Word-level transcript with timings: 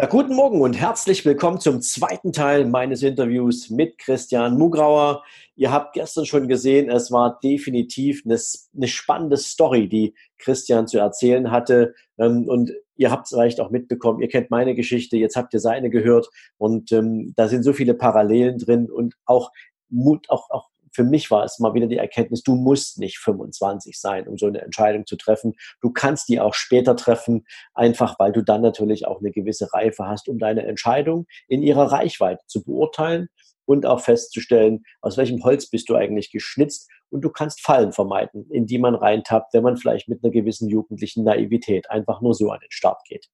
Ja, 0.00 0.06
guten 0.06 0.34
Morgen 0.34 0.62
und 0.62 0.80
herzlich 0.80 1.26
willkommen 1.26 1.60
zum 1.60 1.82
zweiten 1.82 2.32
Teil 2.32 2.64
meines 2.64 3.02
Interviews 3.02 3.68
mit 3.68 3.98
Christian 3.98 4.56
Mugrauer. 4.56 5.22
Ihr 5.56 5.70
habt 5.70 5.92
gestern 5.92 6.24
schon 6.24 6.48
gesehen, 6.48 6.88
es 6.88 7.12
war 7.12 7.38
definitiv 7.44 8.22
eine, 8.24 8.38
eine 8.74 8.88
spannende 8.88 9.36
Story, 9.36 9.90
die 9.90 10.14
Christian 10.38 10.88
zu 10.88 10.98
erzählen 10.98 11.50
hatte. 11.50 11.92
Ähm, 12.16 12.48
und 12.48 12.72
ihr 12.96 13.10
habt 13.10 13.26
es 13.26 13.32
vielleicht 13.32 13.60
auch 13.60 13.68
mitbekommen, 13.68 14.22
ihr 14.22 14.28
kennt 14.28 14.50
meine 14.50 14.74
Geschichte, 14.74 15.18
jetzt 15.18 15.36
habt 15.36 15.52
ihr 15.52 15.60
seine 15.60 15.90
gehört. 15.90 16.30
Und 16.56 16.92
ähm, 16.92 17.34
da 17.36 17.46
sind 17.48 17.62
so 17.62 17.74
viele 17.74 17.92
Parallelen 17.92 18.56
drin 18.56 18.90
und 18.90 19.16
auch 19.26 19.50
Mut, 19.90 20.30
auch, 20.30 20.48
auch 20.48 20.70
für 20.92 21.04
mich 21.04 21.30
war 21.30 21.44
es 21.44 21.58
mal 21.58 21.74
wieder 21.74 21.86
die 21.86 21.96
Erkenntnis, 21.96 22.42
du 22.42 22.54
musst 22.54 22.98
nicht 22.98 23.18
25 23.18 23.98
sein, 23.98 24.26
um 24.26 24.38
so 24.38 24.46
eine 24.46 24.62
Entscheidung 24.62 25.06
zu 25.06 25.16
treffen. 25.16 25.54
Du 25.80 25.90
kannst 25.90 26.28
die 26.28 26.40
auch 26.40 26.54
später 26.54 26.96
treffen, 26.96 27.46
einfach 27.74 28.18
weil 28.18 28.32
du 28.32 28.42
dann 28.42 28.62
natürlich 28.62 29.06
auch 29.06 29.20
eine 29.20 29.30
gewisse 29.30 29.72
Reife 29.72 30.06
hast, 30.06 30.28
um 30.28 30.38
deine 30.38 30.66
Entscheidung 30.66 31.26
in 31.48 31.62
ihrer 31.62 31.92
Reichweite 31.92 32.44
zu 32.46 32.64
beurteilen 32.64 33.28
und 33.64 33.86
auch 33.86 34.00
festzustellen, 34.00 34.82
aus 35.00 35.16
welchem 35.16 35.44
Holz 35.44 35.70
bist 35.70 35.88
du 35.88 35.94
eigentlich 35.94 36.32
geschnitzt 36.32 36.90
und 37.10 37.22
du 37.22 37.30
kannst 37.30 37.60
Fallen 37.60 37.92
vermeiden, 37.92 38.50
in 38.50 38.66
die 38.66 38.78
man 38.78 38.94
reintappt, 38.94 39.54
wenn 39.54 39.62
man 39.62 39.76
vielleicht 39.76 40.08
mit 40.08 40.24
einer 40.24 40.32
gewissen 40.32 40.68
jugendlichen 40.68 41.24
Naivität 41.24 41.88
einfach 41.90 42.20
nur 42.20 42.34
so 42.34 42.50
an 42.50 42.60
den 42.60 42.70
Start 42.70 43.02
geht. 43.04 43.28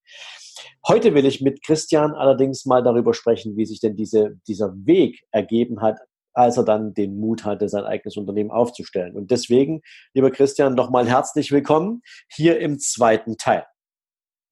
Heute 0.86 1.14
will 1.14 1.26
ich 1.26 1.40
mit 1.40 1.62
Christian 1.64 2.12
allerdings 2.12 2.66
mal 2.66 2.82
darüber 2.82 3.14
sprechen, 3.14 3.56
wie 3.56 3.66
sich 3.66 3.80
denn 3.80 3.96
diese, 3.96 4.38
dieser 4.46 4.74
Weg 4.84 5.22
ergeben 5.30 5.80
hat, 5.80 6.00
als 6.36 6.58
er 6.58 6.64
dann 6.64 6.92
den 6.92 7.18
Mut 7.18 7.44
hatte, 7.44 7.68
sein 7.68 7.84
eigenes 7.84 8.16
Unternehmen 8.16 8.50
aufzustellen. 8.50 9.16
Und 9.16 9.30
deswegen, 9.30 9.80
lieber 10.12 10.30
Christian, 10.30 10.74
nochmal 10.74 11.08
herzlich 11.08 11.50
willkommen 11.50 12.02
hier 12.28 12.60
im 12.60 12.78
zweiten 12.78 13.38
Teil. 13.38 13.64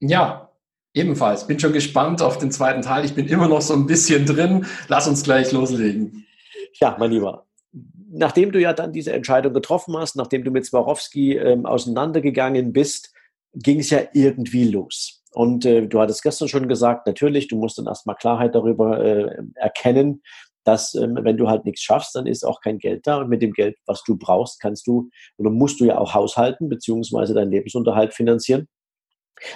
Ja, 0.01 0.51
ebenfalls. 0.95 1.47
Bin 1.47 1.61
schon 1.61 1.75
gespannt 1.75 2.23
auf 2.23 2.39
den 2.39 2.51
zweiten 2.51 2.81
Teil. 2.81 3.05
Ich 3.05 3.15
bin 3.15 3.29
immer 3.29 3.49
noch 3.49 3.61
so 3.61 3.75
ein 3.75 3.87
bisschen 3.87 4.25
drin. 4.25 4.67
Lass 4.89 5.07
uns 5.07 5.25
gleich 5.25 5.53
loslegen. 5.53 6.27
Ja, 6.81 6.97
mein 6.99 7.11
Lieber. 7.11 7.47
Nachdem 8.11 8.51
du 8.51 8.61
ja 8.61 8.73
dann 8.73 8.93
diese 8.93 9.13
Entscheidung 9.13 9.53
getroffen 9.53 9.95
hast, 9.99 10.17
nachdem 10.17 10.43
du 10.43 10.51
mit 10.51 10.65
Swarovski 10.65 11.37
ähm, 11.37 11.67
auseinandergegangen 11.67 12.73
bist, 12.73 13.13
ging 13.53 13.81
es 13.81 13.91
ja 13.91 14.01
irgendwie 14.15 14.71
los. 14.71 15.23
Und 15.33 15.67
äh, 15.67 15.87
du 15.87 16.01
hattest 16.01 16.23
gestern 16.23 16.49
schon 16.49 16.69
gesagt, 16.69 17.07
natürlich, 17.07 17.49
du 17.49 17.59
musst 17.59 17.77
dann 17.77 17.87
erstmal 17.87 18.17
Klarheit 18.17 18.55
darüber 18.55 19.05
äh, 19.05 19.43
erkennen, 19.57 20.23
dass 20.65 20.95
ähm, 20.95 21.19
wenn 21.21 21.37
du 21.37 21.49
halt 21.49 21.65
nichts 21.65 21.83
schaffst, 21.83 22.15
dann 22.15 22.27
ist 22.27 22.45
auch 22.45 22.61
kein 22.61 22.79
Geld 22.79 23.07
da 23.07 23.19
und 23.19 23.29
mit 23.29 23.43
dem 23.43 23.53
Geld, 23.53 23.77
was 23.87 24.03
du 24.03 24.17
brauchst, 24.17 24.61
kannst 24.61 24.87
du 24.87 25.11
oder 25.37 25.51
musst 25.51 25.81
du 25.81 25.85
ja 25.85 25.99
auch 25.99 26.15
haushalten 26.15 26.69
beziehungsweise 26.69 27.35
deinen 27.35 27.51
Lebensunterhalt 27.51 28.15
finanzieren. 28.15 28.69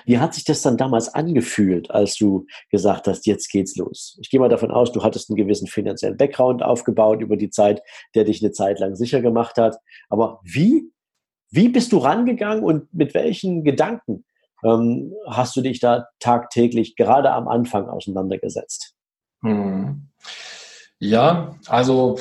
Wie 0.05 0.19
hat 0.19 0.35
sich 0.35 0.45
das 0.45 0.63
dann 0.63 0.77
damals 0.77 1.15
angefühlt, 1.15 1.91
als 1.91 2.17
du 2.17 2.47
gesagt 2.71 3.07
hast, 3.07 3.27
jetzt 3.27 3.49
geht's 3.49 3.77
los? 3.77 4.19
Ich 4.21 4.31
gehe 4.31 4.41
mal 4.41 4.49
davon 4.49 4.71
aus, 4.71 4.93
du 4.93 5.03
hattest 5.03 5.31
einen 5.31 5.37
gewissen 5.37 5.69
finanziellen 5.69 6.17
Background 6.17 6.63
aufgebaut 6.63 7.21
über 7.21 7.37
die 7.37 7.51
Zeit, 7.51 7.83
der 8.15 8.25
dich 8.25 8.43
eine 8.43 8.53
Zeit 8.53 8.81
lang 8.81 8.97
sicher 8.97 9.21
gemacht 9.21 9.57
hat. 9.57 9.77
Aber 10.09 10.41
wie, 10.43 10.91
wie 11.51 11.69
bist 11.69 11.93
du 11.93 11.99
rangegangen 11.99 12.65
und 12.65 12.93
mit 12.93 13.15
welchen 13.15 13.63
Gedanken 13.63 14.25
ähm, 14.65 15.15
hast 15.27 15.57
du 15.57 15.61
dich 15.61 15.81
da 15.81 16.09
tagtäglich 16.19 16.97
gerade 16.97 17.31
am 17.31 17.47
Anfang 17.49 17.89
auseinandergesetzt? 17.89 18.95
Hm. 19.43 20.09
Ja, 21.01 21.57
also 21.67 22.19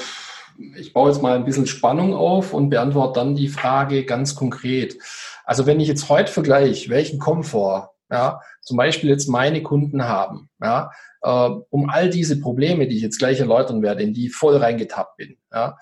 ich 0.76 0.94
baue 0.94 1.10
jetzt 1.10 1.22
mal 1.22 1.36
ein 1.36 1.46
bisschen 1.46 1.68
Spannung 1.68 2.14
auf 2.14 2.54
und 2.54 2.70
beantworte 2.70 3.20
dann 3.20 3.36
die 3.36 3.48
Frage 3.48 4.06
ganz 4.06 4.36
konkret. 4.36 4.98
Also 5.44 5.66
wenn 5.66 5.80
ich 5.80 5.88
jetzt 5.88 6.10
heute 6.10 6.32
vergleiche, 6.32 6.90
welchen 6.90 7.20
Komfort, 7.20 7.90
ja, 8.10 8.42
zum 8.62 8.78
Beispiel 8.78 9.10
jetzt 9.10 9.28
meine 9.28 9.64
Kunden 9.64 10.04
haben, 10.04 10.50
ja, 10.62 10.92
äh, 11.22 11.50
um 11.70 11.90
all 11.90 12.10
diese 12.10 12.40
Probleme, 12.40 12.88
die 12.88 12.98
ich 12.98 13.02
jetzt 13.02 13.20
gleich 13.20 13.40
erläutern 13.40 13.82
werde, 13.82 14.04
in 14.04 14.14
die 14.14 14.30
voll 14.30 14.58
reingetappt 14.58 15.18
bin, 15.18 15.38
ja, 15.52 15.78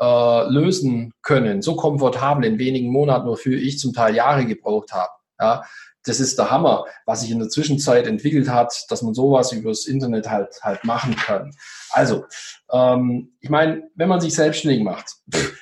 äh, 0.00 0.48
lösen 0.48 1.12
können, 1.22 1.62
so 1.62 1.76
komfortabel 1.76 2.44
in 2.44 2.58
wenigen 2.58 2.90
Monaten, 2.90 3.26
wofür 3.26 3.58
ich 3.58 3.78
zum 3.78 3.92
Teil 3.92 4.14
Jahre 4.14 4.46
gebraucht 4.46 4.92
habe, 4.92 5.12
ja, 5.40 5.64
das 6.06 6.20
ist 6.20 6.38
der 6.38 6.50
Hammer, 6.50 6.84
was 7.04 7.20
sich 7.20 7.30
in 7.30 7.38
der 7.38 7.48
Zwischenzeit 7.48 8.06
entwickelt 8.06 8.48
hat, 8.48 8.86
dass 8.88 9.02
man 9.02 9.12
sowas 9.12 9.52
übers 9.52 9.86
Internet 9.86 10.30
halt 10.30 10.60
halt 10.62 10.84
machen 10.84 11.16
kann. 11.16 11.52
Also, 11.90 12.24
ähm, 12.72 13.32
ich 13.40 13.50
meine, 13.50 13.88
wenn 13.94 14.08
man 14.08 14.20
sich 14.20 14.34
selbstständig 14.34 14.82
macht, 14.82 15.16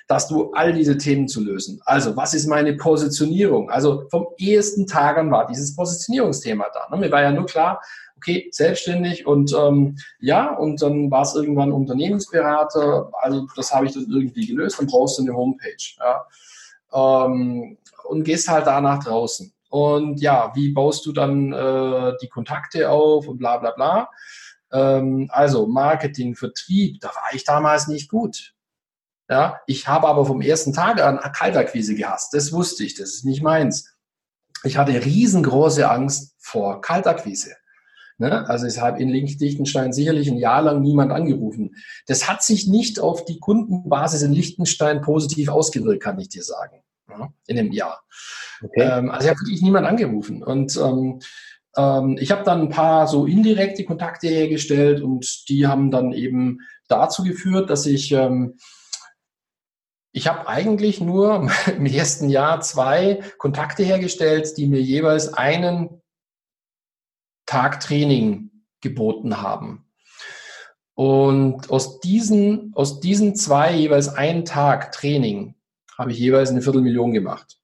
dass 0.09 0.28
du 0.28 0.53
all 0.53 0.72
diese 0.72 0.99
Themen 0.99 1.28
zu 1.28 1.43
lösen. 1.43 1.81
Also, 1.84 2.16
was 2.16 2.34
ist 2.34 2.47
meine 2.47 2.75
Positionierung? 2.75 3.71
Also 3.71 4.04
vom 4.10 4.27
ersten 4.38 4.87
Tag 4.87 5.16
an 5.16 5.31
war 5.31 5.47
dieses 5.47 5.75
Positionierungsthema 5.75 6.66
da. 6.72 6.88
Ne? 6.91 7.00
Mir 7.00 7.12
war 7.12 7.22
ja 7.22 7.33
nur 7.33 7.47
klar, 7.47 7.81
okay, 8.16 8.49
selbstständig 8.50 9.27
und 9.27 9.54
ähm, 9.54 9.97
ja, 10.19 10.54
und 10.54 10.81
dann 10.83 11.10
war 11.10 11.22
es 11.22 11.34
irgendwann 11.34 11.72
Unternehmensberater. 11.72 13.10
Also 13.21 13.47
das 13.56 13.72
habe 13.72 13.87
ich 13.87 13.93
dann 13.93 14.06
irgendwie 14.10 14.47
gelöst. 14.47 14.78
Dann 14.78 14.87
brauchst 14.87 15.19
du 15.19 15.22
eine 15.22 15.34
Homepage. 15.34 15.77
Ja? 15.99 16.27
Ähm, 17.27 17.78
und 18.04 18.25
gehst 18.25 18.49
halt 18.49 18.66
da 18.66 18.81
nach 18.81 19.03
draußen. 19.03 19.53
Und 19.75 20.21
ja, 20.21 20.53
wie 20.55 20.71
baust 20.71 21.05
du 21.05 21.11
dann 21.11 21.53
äh, 21.53 22.12
die 22.23 22.29
Kontakte 22.29 22.91
auf 22.91 23.27
und 23.27 23.39
bla 23.39 23.59
bla 23.59 23.73
bla. 23.73 24.09
Ähm, 24.71 25.29
also 25.33 25.67
Marketing, 25.67 26.37
Vertrieb, 26.37 27.01
da 27.01 27.09
war 27.09 27.35
ich 27.35 27.43
damals 27.43 27.89
nicht 27.89 28.09
gut. 28.09 28.55
Ja, 29.29 29.59
ich 29.67 29.89
habe 29.89 30.07
aber 30.07 30.27
vom 30.27 30.43
ersten 30.43 30.73
Tag 30.73 31.03
an 31.03 31.19
Kaltakquise 31.19 31.97
gehasst. 31.97 32.34
Das 32.34 32.53
wusste 32.53 32.84
ich, 32.84 32.95
das 32.95 33.15
ist 33.15 33.25
nicht 33.25 33.43
meins. 33.43 33.93
Ich 34.63 34.77
hatte 34.77 35.05
riesengroße 35.05 35.91
Angst 35.91 36.37
vor 36.39 36.81
Kaltakquise. 36.81 37.57
Ne? 38.19 38.49
Also 38.49 38.69
ich 38.69 38.79
habe 38.79 39.03
in 39.03 39.09
Liechtenstein 39.09 39.93
sicherlich 39.93 40.31
ein 40.31 40.39
Jahr 40.39 40.63
lang 40.63 40.83
niemand 40.83 41.11
angerufen. 41.11 41.75
Das 42.07 42.29
hat 42.29 42.45
sich 42.45 42.69
nicht 42.69 43.01
auf 43.01 43.25
die 43.25 43.41
Kundenbasis 43.41 44.23
in 44.23 44.34
Liechtenstein 44.34 45.01
positiv 45.01 45.49
ausgewirkt, 45.49 46.05
kann 46.05 46.21
ich 46.21 46.29
dir 46.29 46.45
sagen 46.45 46.84
ja, 47.09 47.32
in 47.47 47.56
dem 47.56 47.72
Jahr. 47.72 48.03
Okay. 48.62 48.82
Ähm, 48.82 49.10
also 49.10 49.26
ich 49.26 49.31
habe 49.31 49.41
wirklich 49.41 49.62
niemand 49.62 49.87
angerufen. 49.87 50.42
Und 50.42 50.76
ähm, 50.76 51.20
ähm, 51.76 52.16
ich 52.20 52.31
habe 52.31 52.44
dann 52.44 52.62
ein 52.62 52.69
paar 52.69 53.06
so 53.06 53.26
indirekte 53.26 53.84
Kontakte 53.84 54.28
hergestellt 54.28 55.03
und 55.03 55.48
die 55.48 55.66
haben 55.66 55.91
dann 55.91 56.12
eben 56.12 56.60
dazu 56.88 57.22
geführt, 57.22 57.70
dass 57.70 57.87
ich 57.87 58.12
ähm, 58.12 58.56
ich 60.16 60.28
habe 60.28 60.47
eigentlich 60.47 61.00
nur 61.00 61.50
im 61.76 61.87
ersten 61.87 62.31
Jahr 62.31 62.60
zwei 62.60 63.21
Kontakte 63.38 63.82
hergestellt, 63.82 64.56
die 64.56 64.66
mir 64.66 64.81
jeweils 64.81 65.34
einen 65.34 66.00
Tag 67.47 67.81
Training 67.81 68.50
geboten 68.81 69.42
haben. 69.42 69.84
Und 70.94 71.69
aus 71.71 71.98
diesen, 71.98 72.72
aus 72.76 73.00
diesen 73.00 73.34
zwei 73.34 73.75
jeweils 73.75 74.09
einen 74.09 74.44
Tag 74.44 74.92
Training 74.92 75.56
habe 75.99 76.12
ich 76.12 76.19
jeweils 76.19 76.50
eine 76.50 76.62
Viertelmillion 76.62 77.12
gemacht. 77.12 77.59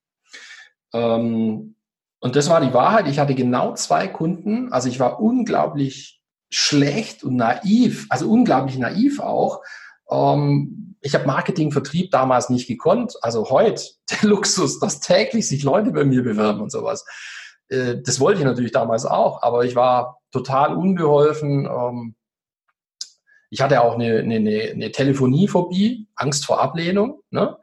Ähm, 0.92 1.76
und 2.20 2.36
das 2.36 2.50
war 2.50 2.60
die 2.60 2.74
Wahrheit. 2.74 3.08
Ich 3.08 3.18
hatte 3.18 3.34
genau 3.34 3.74
zwei 3.74 4.06
Kunden. 4.06 4.72
Also 4.72 4.88
ich 4.88 5.00
war 5.00 5.20
unglaublich 5.20 6.20
schlecht 6.50 7.24
und 7.24 7.36
naiv, 7.36 8.06
also 8.10 8.30
unglaublich 8.30 8.76
naiv 8.76 9.20
auch. 9.20 9.62
Ähm, 10.10 10.96
ich 11.00 11.14
habe 11.14 11.26
Marketing, 11.26 11.72
Vertrieb 11.72 12.10
damals 12.10 12.50
nicht 12.50 12.66
gekonnt. 12.66 13.14
Also 13.22 13.50
heute 13.50 13.82
der 14.10 14.28
Luxus, 14.28 14.80
dass 14.80 15.00
täglich 15.00 15.48
sich 15.48 15.62
Leute 15.62 15.92
bei 15.92 16.04
mir 16.04 16.22
bewerben 16.22 16.60
und 16.60 16.70
sowas. 16.70 17.04
Äh, 17.68 17.96
das 18.04 18.20
wollte 18.20 18.40
ich 18.40 18.44
natürlich 18.44 18.72
damals 18.72 19.06
auch, 19.06 19.42
aber 19.42 19.64
ich 19.64 19.74
war 19.76 20.20
total 20.30 20.76
unbeholfen. 20.76 21.66
Ähm, 21.66 22.14
ich 23.48 23.62
hatte 23.62 23.82
auch 23.82 23.94
eine, 23.94 24.18
eine, 24.20 24.70
eine 24.70 24.92
Telefoniephobie, 24.92 26.06
Angst 26.14 26.44
vor 26.46 26.60
Ablehnung. 26.60 27.22
Ne? 27.30 27.56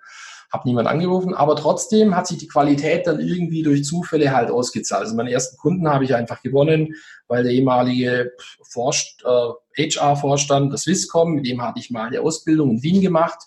Habe 0.52 0.68
niemand 0.68 0.88
angerufen, 0.88 1.34
aber 1.34 1.56
trotzdem 1.56 2.16
hat 2.16 2.28
sich 2.28 2.38
die 2.38 2.48
Qualität 2.48 3.06
dann 3.06 3.20
irgendwie 3.20 3.64
durch 3.64 3.84
Zufälle 3.84 4.32
halt 4.32 4.50
ausgezahlt. 4.50 5.04
Also 5.04 5.16
meinen 5.16 5.28
ersten 5.28 5.58
Kunden 5.58 5.90
habe 5.90 6.06
ich 6.06 6.16
einfach 6.16 6.42
gewonnen, 6.42 6.96
weil 7.28 7.44
der 7.44 7.52
ehemalige 7.52 8.32
äh, 8.76 9.88
HR-Vorstand 9.88 10.72
der 10.72 10.78
Swisscom, 10.78 11.34
mit 11.34 11.46
dem 11.46 11.62
hatte 11.62 11.80
ich 11.80 11.92
mal 11.92 12.08
eine 12.08 12.22
Ausbildung 12.22 12.72
in 12.72 12.84
Wien 12.84 13.02
gemacht, 13.02 13.40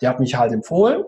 der 0.00 0.10
hat 0.10 0.20
mich 0.20 0.36
halt 0.36 0.52
empfohlen 0.52 1.04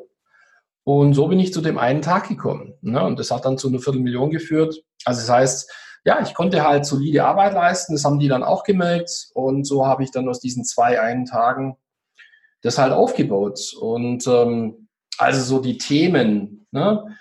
und 0.89 1.13
so 1.13 1.29
bin 1.29 1.39
ich 1.39 1.53
zu 1.53 1.61
dem 1.61 1.77
einen 1.77 2.01
Tag 2.01 2.29
gekommen. 2.29 2.73
Ne? 2.81 3.05
Und 3.05 3.19
das 3.19 3.31
hat 3.31 3.45
dann 3.45 3.59
zu 3.59 3.69
einer 3.69 3.79
Viertelmillion 3.79 4.31
geführt. 4.31 4.83
Also 5.05 5.21
das 5.21 5.29
heißt, 5.29 5.73
ja, 6.05 6.21
ich 6.23 6.33
konnte 6.33 6.67
halt 6.67 6.87
solide 6.87 7.27
Arbeit 7.27 7.53
leisten, 7.53 7.93
das 7.93 8.07
haben 8.07 8.19
die 8.19 8.29
dann 8.29 8.43
auch 8.43 8.65
gemerkt 8.65 9.29
und 9.35 9.67
so 9.67 9.87
habe 9.87 10.03
ich 10.03 10.11
dann 10.11 10.27
aus 10.29 10.41
diesen 10.41 10.65
zwei 10.65 10.99
einen 10.99 11.27
Tagen 11.27 11.77
das 12.63 12.79
halt 12.79 12.93
aufgebaut. 12.93 13.75
Und 13.79 14.27
ähm, 14.27 14.88
also 15.19 15.43
so 15.43 15.61
die 15.61 15.79
Themen, 15.79 16.67
ne? 16.71 17.17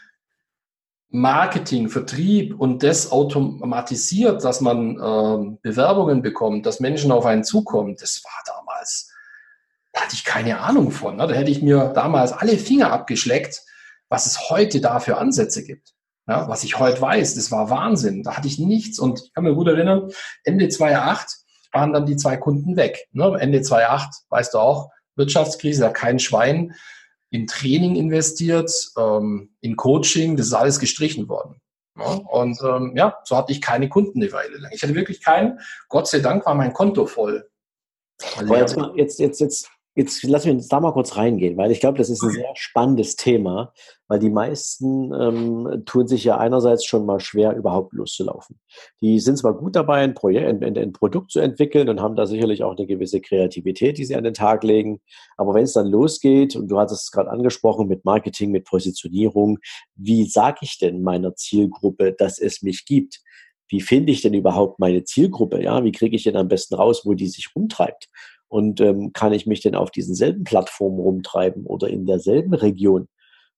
Marketing, 1.09 1.87
Vertrieb 1.89 2.59
und 2.59 2.83
das 2.83 3.11
automatisiert, 3.11 4.43
dass 4.43 4.59
man 4.59 4.97
äh, 4.97 5.57
Bewerbungen 5.61 6.21
bekommt, 6.21 6.65
dass 6.65 6.81
Menschen 6.81 7.11
auf 7.11 7.25
einen 7.25 7.45
zukommen, 7.45 7.95
das 7.97 8.21
war 8.25 8.43
damals, 8.45 9.13
da 9.93 10.01
hatte 10.01 10.15
ich 10.15 10.25
keine 10.25 10.59
Ahnung 10.59 10.91
von. 10.91 11.15
Ne? 11.15 11.25
Da 11.25 11.33
hätte 11.33 11.49
ich 11.49 11.61
mir 11.61 11.93
damals 11.95 12.33
alle 12.33 12.57
Finger 12.57 12.91
abgeschleckt, 12.91 13.61
was 14.09 14.25
es 14.25 14.49
heute 14.49 14.81
da 14.81 14.99
für 14.99 15.17
Ansätze 15.17 15.63
gibt. 15.63 15.93
Ja, 16.27 16.49
was 16.49 16.65
ich 16.65 16.77
heute 16.77 16.99
weiß, 16.99 17.35
das 17.35 17.51
war 17.51 17.69
Wahnsinn. 17.69 18.21
Da 18.23 18.35
hatte 18.35 18.49
ich 18.49 18.59
nichts 18.59 18.99
und 18.99 19.21
ich 19.23 19.33
kann 19.33 19.45
mir 19.45 19.55
gut 19.55 19.69
erinnern, 19.69 20.11
Ende 20.43 20.67
2008 20.67 21.37
waren 21.71 21.93
dann 21.93 22.05
die 22.05 22.17
zwei 22.17 22.35
Kunden 22.35 22.75
weg. 22.75 23.07
Ne? 23.13 23.37
Ende 23.39 23.61
2008, 23.61 24.09
weißt 24.29 24.53
du 24.53 24.57
auch, 24.59 24.91
Wirtschaftskrise, 25.15 25.81
da 25.81 25.89
kein 25.89 26.19
Schwein 26.19 26.73
in 27.37 27.45
Training 27.45 27.95
investiert, 27.95 28.71
ähm, 28.97 29.49
in 29.61 29.75
Coaching, 29.75 30.35
das 30.37 30.47
ist 30.47 30.53
alles 30.53 30.79
gestrichen 30.79 31.29
worden. 31.29 31.61
Ja, 31.97 32.05
und 32.05 32.59
ähm, 32.63 32.93
ja, 32.95 33.19
so 33.23 33.37
hatte 33.37 33.51
ich 33.51 33.61
keine 33.61 33.89
Kunden 33.89 34.21
eine 34.21 34.31
Weile 34.31 34.57
lang. 34.57 34.71
Ich 34.73 34.83
hatte 34.83 34.95
wirklich 34.95 35.23
keinen. 35.23 35.59
Gott 35.89 36.07
sei 36.07 36.19
Dank 36.19 36.45
war 36.45 36.53
mein 36.53 36.73
Konto 36.73 37.05
voll. 37.05 37.49
Also 38.35 38.55
jetzt, 38.55 38.77
jetzt, 38.95 39.19
jetzt, 39.19 39.39
jetzt 39.39 39.69
Jetzt 39.97 40.21
lassen 40.25 40.45
wir 40.45 40.53
uns 40.53 40.67
da 40.67 40.79
mal 40.79 40.91
kurz 40.91 41.17
reingehen, 41.17 41.57
weil 41.57 41.71
ich 41.71 41.79
glaube, 41.79 41.97
das 41.97 42.11
ist 42.11 42.21
ein 42.21 42.29
sehr 42.29 42.51
spannendes 42.53 43.15
Thema, 43.15 43.73
weil 44.07 44.19
die 44.19 44.29
meisten 44.29 45.11
ähm, 45.11 45.81
tun 45.87 46.07
sich 46.07 46.23
ja 46.23 46.37
einerseits 46.37 46.85
schon 46.85 47.07
mal 47.07 47.19
schwer, 47.19 47.55
überhaupt 47.55 47.93
loszulaufen. 47.93 48.59
Die 49.01 49.19
sind 49.19 49.39
zwar 49.39 49.57
gut 49.57 49.75
dabei, 49.75 50.03
ein, 50.03 50.13
Projekt, 50.13 50.63
ein, 50.63 50.77
ein 50.77 50.93
Produkt 50.93 51.31
zu 51.31 51.39
entwickeln 51.39 51.89
und 51.89 51.99
haben 51.99 52.15
da 52.15 52.27
sicherlich 52.27 52.63
auch 52.63 52.77
eine 52.77 52.85
gewisse 52.85 53.21
Kreativität, 53.21 53.97
die 53.97 54.05
sie 54.05 54.15
an 54.15 54.23
den 54.23 54.35
Tag 54.35 54.63
legen. 54.63 55.01
Aber 55.35 55.55
wenn 55.55 55.63
es 55.63 55.73
dann 55.73 55.87
losgeht, 55.87 56.55
und 56.55 56.67
du 56.67 56.77
hattest 56.77 57.05
es 57.05 57.11
gerade 57.11 57.31
angesprochen 57.31 57.87
mit 57.87 58.05
Marketing, 58.05 58.51
mit 58.51 58.65
Positionierung, 58.65 59.57
wie 59.95 60.25
sage 60.25 60.59
ich 60.61 60.77
denn 60.77 61.01
meiner 61.01 61.33
Zielgruppe, 61.33 62.13
dass 62.13 62.37
es 62.37 62.61
mich 62.61 62.85
gibt? 62.85 63.21
Wie 63.67 63.81
finde 63.81 64.11
ich 64.11 64.21
denn 64.21 64.35
überhaupt 64.35 64.77
meine 64.77 65.05
Zielgruppe? 65.05 65.61
Ja, 65.61 65.83
wie 65.83 65.91
kriege 65.91 66.15
ich 66.15 66.23
denn 66.23 66.37
am 66.37 66.49
besten 66.49 66.75
raus, 66.75 67.01
wo 67.03 67.15
die 67.15 67.27
sich 67.27 67.49
rumtreibt? 67.55 68.09
Und 68.49 68.79
ähm, 68.79 69.11
kann 69.13 69.33
ich 69.33 69.45
mich 69.45 69.61
denn 69.61 69.75
auf 69.75 69.91
diesen 69.91 70.15
selben 70.15 70.43
Plattformen 70.43 70.99
rumtreiben 70.99 71.65
oder 71.65 71.87
in 71.89 72.05
derselben 72.05 72.53
Region? 72.53 73.07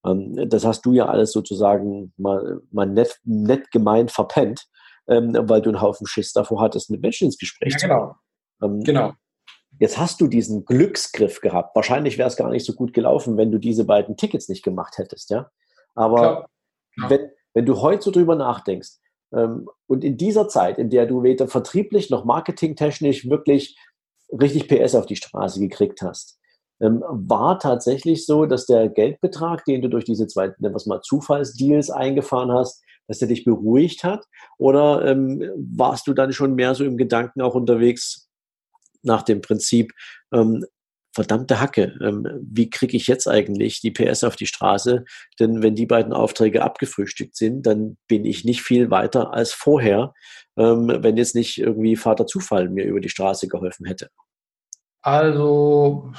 Ähm, 0.06 0.50
das 0.50 0.65
hast 0.65 0.86
du 0.86 0.94
ja 0.94 1.06
alles 1.07 1.31
sozusagen 1.31 2.13
mal, 2.18 2.62
mal 2.71 2.88
nett, 2.88 3.19
nett 3.24 3.69
gemeint 3.71 4.12
verpennt, 4.12 4.65
ähm, 5.07 5.38
weil 5.41 5.62
du 5.62 5.69
einen 5.69 5.81
Haufen 5.81 6.07
Schiss 6.07 6.33
davor 6.33 6.62
hattest, 6.62 6.89
mit 6.89 7.01
Menschen 7.01 7.25
ins 7.25 7.38
Gespräch 7.38 7.74
ja, 7.74 7.88
genau. 7.88 8.00
zu 8.00 8.06
kommen. 8.59 8.80
Ähm, 8.80 8.83
genau. 8.83 9.13
Jetzt 9.80 9.97
hast 10.00 10.19
du 10.19 10.27
diesen 10.27 10.65
Glücksgriff 10.65 11.42
gehabt. 11.42 11.75
Wahrscheinlich 11.75 12.18
wäre 12.18 12.27
es 12.27 12.35
gar 12.35 12.50
nicht 12.50 12.65
so 12.65 12.74
gut 12.74 12.94
gelaufen, 12.94 13.38
wenn 13.38 13.51
du 13.51 13.59
diese 13.59 13.85
beiden 13.85 14.18
Tickets 14.18 14.50
nicht 14.50 14.63
gemacht 14.63 14.97
hättest, 14.97 15.30
ja. 15.30 15.50
Aber 15.95 16.18
Klar. 16.18 16.50
Klar. 16.95 17.09
Wenn, 17.09 17.30
wenn 17.53 17.65
du 17.65 17.81
heute 17.81 18.03
so 18.03 18.12
drüber 18.12 18.35
nachdenkst, 18.35 18.97
ähm, 19.33 19.69
und 19.88 20.03
in 20.03 20.18
dieser 20.18 20.47
Zeit, 20.47 20.77
in 20.77 20.89
der 20.89 21.06
du 21.06 21.24
weder 21.24 21.47
vertrieblich 21.47 22.09
noch 22.09 22.25
marketingtechnisch 22.25 23.30
wirklich 23.30 23.77
richtig 24.31 24.68
PS 24.68 24.96
auf 24.96 25.06
die 25.06 25.16
Straße 25.16 25.60
gekriegt 25.60 26.02
hast. 26.02 26.38
Ähm, 26.81 27.04
war 27.10 27.60
tatsächlich 27.60 28.26
so, 28.26 28.46
dass 28.46 28.66
der 28.66 28.88
Geldbetrag, 28.88 29.66
den 29.66 29.81
du 29.81 29.90
durch 29.90 30.06
diese 30.06 30.28
zwei, 30.28 30.48
nennen 30.60 30.74
wir 30.74 30.76
es 30.76 30.86
mal, 30.86 31.02
Zufallsdeals 31.02 31.90
eingefahren 31.90 32.52
hast, 32.52 32.81
dass 33.08 33.20
der 33.20 33.28
dich 33.28 33.44
beruhigt 33.44 34.04
hat? 34.04 34.26
Oder 34.58 35.06
ähm, 35.06 35.44
warst 35.76 36.08
du 36.08 36.14
dann 36.14 36.31
schon 36.31 36.56
mehr 36.56 36.76
so 36.76 36.86
im 36.86 36.98
Gedanken 36.98 37.42
auch 37.42 37.56
unterwegs 37.56 38.30
nach 39.02 39.24
dem 39.24 39.42
Prinzip, 39.42 39.94
ähm, 40.34 40.66
verdammte 41.13 41.59
Hacke, 41.59 41.95
ähm, 42.01 42.27
wie 42.41 42.69
kriege 42.69 42.95
ich 42.95 43.07
jetzt 43.07 43.27
eigentlich 43.27 43.81
die 43.81 43.91
PS 43.91 44.23
auf 44.23 44.35
die 44.35 44.47
Straße? 44.47 45.06
Denn 45.39 45.63
wenn 45.63 45.75
die 45.75 45.85
beiden 45.85 46.13
Aufträge 46.13 46.63
abgefrühstückt 46.63 47.35
sind, 47.35 47.65
dann 47.65 47.97
bin 48.07 48.25
ich 48.25 48.45
nicht 48.45 48.61
viel 48.61 48.91
weiter 48.91 49.33
als 49.33 49.51
vorher, 49.53 50.13
ähm, 50.57 51.00
wenn 51.01 51.17
jetzt 51.17 51.35
nicht 51.35 51.57
irgendwie 51.57 51.95
Vater 51.95 52.27
Zufall 52.27 52.69
mir 52.69 52.85
über 52.85 53.00
die 53.00 53.09
Straße 53.09 53.47
geholfen 53.47 53.85
hätte. 53.85 54.09
Also 55.01 56.11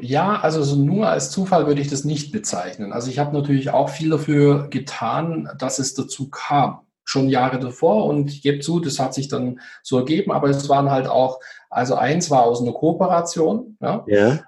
ja, 0.00 0.38
also 0.40 0.62
so 0.62 0.76
nur 0.76 1.08
als 1.08 1.30
Zufall 1.30 1.66
würde 1.66 1.80
ich 1.80 1.88
das 1.88 2.04
nicht 2.04 2.30
bezeichnen. 2.30 2.92
Also 2.92 3.10
ich 3.10 3.18
habe 3.18 3.36
natürlich 3.36 3.70
auch 3.70 3.88
viel 3.88 4.10
dafür 4.10 4.68
getan, 4.68 5.50
dass 5.58 5.80
es 5.80 5.94
dazu 5.94 6.30
kam 6.30 6.87
schon 7.08 7.30
Jahre 7.30 7.58
davor 7.58 8.04
und 8.04 8.30
ich 8.30 8.42
gebe 8.42 8.60
zu, 8.60 8.80
das 8.80 8.98
hat 8.98 9.14
sich 9.14 9.28
dann 9.28 9.60
so 9.82 9.98
ergeben, 9.98 10.30
aber 10.30 10.50
es 10.50 10.68
waren 10.68 10.90
halt 10.90 11.06
auch, 11.06 11.40
also 11.70 11.94
eins 11.94 12.30
war 12.30 12.42
aus 12.42 12.60
einer 12.60 12.72
Kooperation, 12.72 13.78
ja, 13.80 14.04
ja. 14.06 14.40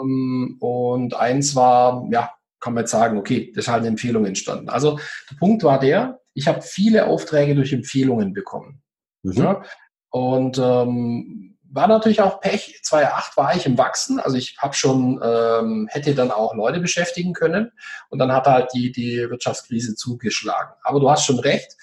Ähm, 0.00 0.56
und 0.58 1.14
eins 1.14 1.54
war, 1.54 2.08
ja, 2.10 2.32
kann 2.58 2.74
man 2.74 2.82
jetzt 2.82 2.90
sagen, 2.90 3.18
okay, 3.18 3.52
das 3.54 3.66
ist 3.66 3.68
halt 3.70 3.80
eine 3.80 3.88
Empfehlung 3.88 4.24
entstanden. 4.24 4.68
Also 4.68 4.98
der 5.30 5.36
Punkt 5.36 5.62
war 5.62 5.78
der, 5.78 6.20
ich 6.34 6.48
habe 6.48 6.60
viele 6.60 7.06
Aufträge 7.06 7.54
durch 7.54 7.72
Empfehlungen 7.72 8.32
bekommen. 8.32 8.82
Mhm. 9.22 9.32
Ja, 9.34 9.62
und 10.10 10.58
ähm, 10.58 11.56
war 11.70 11.86
natürlich 11.86 12.20
auch 12.20 12.40
Pech. 12.40 12.80
2008 12.82 13.36
war 13.36 13.54
ich 13.54 13.64
im 13.64 13.78
Wachsen, 13.78 14.18
also 14.18 14.36
ich 14.36 14.56
habe 14.58 14.74
schon, 14.74 15.20
ähm, 15.22 15.88
hätte 15.88 16.16
dann 16.16 16.32
auch 16.32 16.56
Leute 16.56 16.80
beschäftigen 16.80 17.32
können 17.32 17.70
und 18.10 18.18
dann 18.18 18.32
hat 18.32 18.46
halt 18.46 18.70
die, 18.74 18.90
die 18.90 19.18
Wirtschaftskrise 19.30 19.94
zugeschlagen. 19.94 20.72
Aber 20.82 20.98
du 20.98 21.08
hast 21.08 21.24
schon 21.24 21.38
recht, 21.38 21.76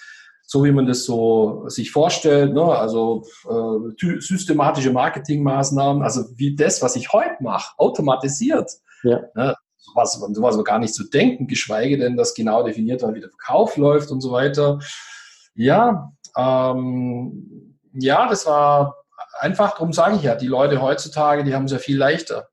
so 0.46 0.62
wie 0.64 0.70
man 0.70 0.86
das 0.86 1.04
so 1.04 1.68
sich 1.68 1.90
vorstellt, 1.90 2.54
ne? 2.54 2.62
also 2.62 3.24
äh, 3.48 4.20
systematische 4.20 4.92
Marketingmaßnahmen, 4.92 6.02
also 6.02 6.24
wie 6.36 6.54
das, 6.54 6.80
was 6.82 6.94
ich 6.94 7.12
heute 7.12 7.42
mache, 7.42 7.74
automatisiert. 7.78 8.70
Ja. 9.02 9.22
Ne? 9.34 9.56
Sowas, 9.76 10.12
sowas 10.32 10.62
gar 10.64 10.78
nicht 10.78 10.94
zu 10.94 11.08
denken, 11.08 11.48
geschweige 11.48 11.98
denn, 11.98 12.16
dass 12.16 12.34
genau 12.34 12.62
definiert 12.62 13.02
wird, 13.02 13.14
wie 13.16 13.20
der 13.20 13.30
Verkauf 13.30 13.76
läuft 13.76 14.10
und 14.12 14.20
so 14.20 14.30
weiter. 14.30 14.78
Ja, 15.56 16.12
ähm, 16.36 17.78
ja, 17.92 18.28
das 18.28 18.46
war 18.46 18.94
einfach, 19.40 19.72
darum 19.72 19.92
sage 19.92 20.16
ich 20.16 20.22
ja, 20.22 20.36
die 20.36 20.46
Leute 20.46 20.80
heutzutage, 20.80 21.42
die 21.42 21.54
haben 21.54 21.64
es 21.64 21.72
ja 21.72 21.78
viel 21.78 21.96
leichter. 21.98 22.48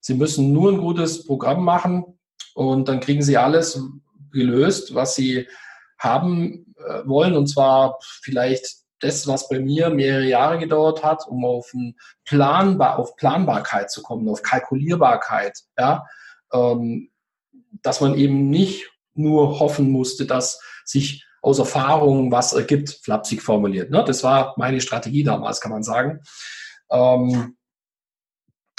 Sie 0.00 0.14
müssen 0.14 0.52
nur 0.52 0.72
ein 0.72 0.78
gutes 0.78 1.24
Programm 1.26 1.64
machen 1.64 2.18
und 2.54 2.88
dann 2.88 3.00
kriegen 3.00 3.22
sie 3.22 3.36
alles 3.36 3.80
gelöst, 4.32 4.94
was 4.94 5.14
sie 5.14 5.46
haben 5.98 6.74
äh, 6.86 7.06
wollen. 7.06 7.34
Und 7.34 7.48
zwar 7.48 7.98
vielleicht 8.22 8.86
das, 9.00 9.26
was 9.26 9.48
bei 9.48 9.60
mir 9.60 9.90
mehrere 9.90 10.26
Jahre 10.26 10.58
gedauert 10.58 11.04
hat, 11.04 11.26
um 11.28 11.44
auf, 11.44 11.72
Planbar, 12.24 12.98
auf 12.98 13.16
Planbarkeit 13.16 13.90
zu 13.90 14.02
kommen, 14.02 14.28
auf 14.28 14.42
Kalkulierbarkeit. 14.42 15.58
Ja? 15.78 16.06
Ähm, 16.52 17.10
dass 17.82 18.00
man 18.00 18.14
eben 18.16 18.48
nicht 18.48 18.90
nur 19.14 19.60
hoffen 19.60 19.90
musste, 19.90 20.26
dass 20.26 20.60
sich 20.84 21.26
aus 21.42 21.58
Erfahrung 21.58 22.32
was 22.32 22.52
ergibt, 22.52 23.00
flapsig 23.02 23.42
formuliert. 23.42 23.90
Ne? 23.90 24.02
Das 24.04 24.24
war 24.24 24.54
meine 24.56 24.80
Strategie 24.80 25.22
damals, 25.22 25.60
kann 25.60 25.72
man 25.72 25.82
sagen. 25.82 26.20
Ähm, 26.90 27.56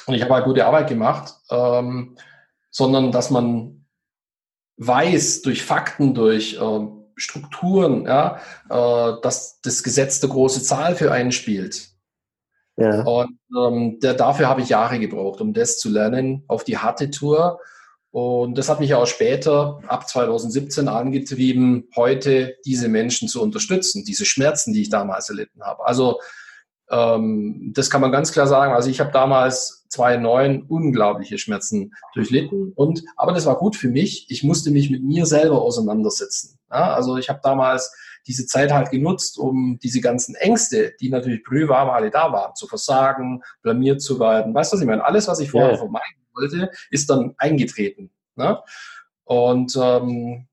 und 0.05 0.13
ich 0.13 0.21
habe 0.21 0.33
halt 0.33 0.45
gute 0.45 0.65
Arbeit 0.65 0.87
gemacht, 0.87 1.33
ähm, 1.49 2.17
sondern 2.71 3.11
dass 3.11 3.29
man 3.29 3.85
weiß 4.77 5.41
durch 5.41 5.63
Fakten, 5.63 6.13
durch 6.13 6.55
äh, 6.55 6.87
Strukturen, 7.17 8.05
ja, 8.05 8.39
äh, 8.69 9.21
dass 9.21 9.59
das 9.61 9.83
Gesetz 9.83 10.19
der 10.19 10.29
große 10.29 10.63
Zahl 10.63 10.95
für 10.95 11.11
einen 11.11 11.31
spielt. 11.31 11.89
Ja. 12.77 13.01
Und 13.01 13.39
ähm, 13.57 13.99
der, 13.99 14.13
dafür 14.13 14.47
habe 14.47 14.61
ich 14.61 14.69
Jahre 14.69 14.99
gebraucht, 14.99 15.41
um 15.41 15.53
das 15.53 15.79
zu 15.79 15.89
lernen 15.89 16.43
auf 16.47 16.63
die 16.63 16.77
harte 16.77 17.09
Tour. 17.09 17.59
Und 18.11 18.57
das 18.57 18.69
hat 18.69 18.79
mich 18.79 18.93
auch 18.93 19.07
später, 19.07 19.79
ab 19.87 20.07
2017, 20.07 20.87
angetrieben, 20.87 21.89
heute 21.95 22.55
diese 22.65 22.87
Menschen 22.87 23.27
zu 23.27 23.41
unterstützen, 23.41 24.05
diese 24.05 24.25
Schmerzen, 24.25 24.73
die 24.73 24.83
ich 24.83 24.89
damals 24.89 25.29
erlitten 25.29 25.61
habe. 25.63 25.85
Also 25.85 26.19
ähm, 26.89 27.73
das 27.75 27.89
kann 27.89 28.01
man 28.01 28.11
ganz 28.11 28.31
klar 28.31 28.47
sagen. 28.47 28.73
Also 28.73 28.89
ich 28.89 28.99
habe 28.99 29.11
damals 29.11 29.76
2009 29.89 30.63
unglaubliche 30.63 31.37
Schmerzen 31.37 31.93
durchlitten. 32.13 32.73
Und, 32.75 33.03
aber 33.15 33.33
das 33.33 33.45
war 33.45 33.57
gut 33.57 33.75
für 33.75 33.89
mich. 33.89 34.29
Ich 34.29 34.43
musste 34.43 34.71
mich 34.71 34.89
mit 34.89 35.03
mir 35.03 35.25
selber 35.25 35.61
auseinandersetzen. 35.61 36.59
Ja, 36.69 36.93
also 36.93 37.17
ich 37.17 37.29
habe 37.29 37.39
damals 37.43 37.95
diese 38.27 38.45
Zeit 38.45 38.73
halt 38.73 38.91
genutzt, 38.91 39.37
um 39.37 39.79
diese 39.81 40.01
ganzen 40.01 40.35
Ängste, 40.35 40.93
die 40.99 41.09
natürlich 41.09 41.43
prüfbar 41.43 41.93
alle 41.93 42.11
da 42.11 42.31
waren, 42.31 42.55
zu 42.55 42.67
versagen, 42.67 43.41
blamiert 43.61 44.01
zu 44.01 44.19
werden. 44.19 44.53
Weißt 44.53 44.71
du, 44.71 44.75
was 44.75 44.81
ich 44.81 44.87
meine? 44.87 45.05
Alles, 45.05 45.27
was 45.27 45.39
ich 45.39 45.51
vorher 45.51 45.71
ja. 45.71 45.77
vermeiden 45.77 46.25
wollte, 46.33 46.71
ist 46.91 47.09
dann 47.09 47.35
eingetreten. 47.37 48.11
Ne? 48.35 48.61
Und 49.23 49.77
ähm, 49.81 50.47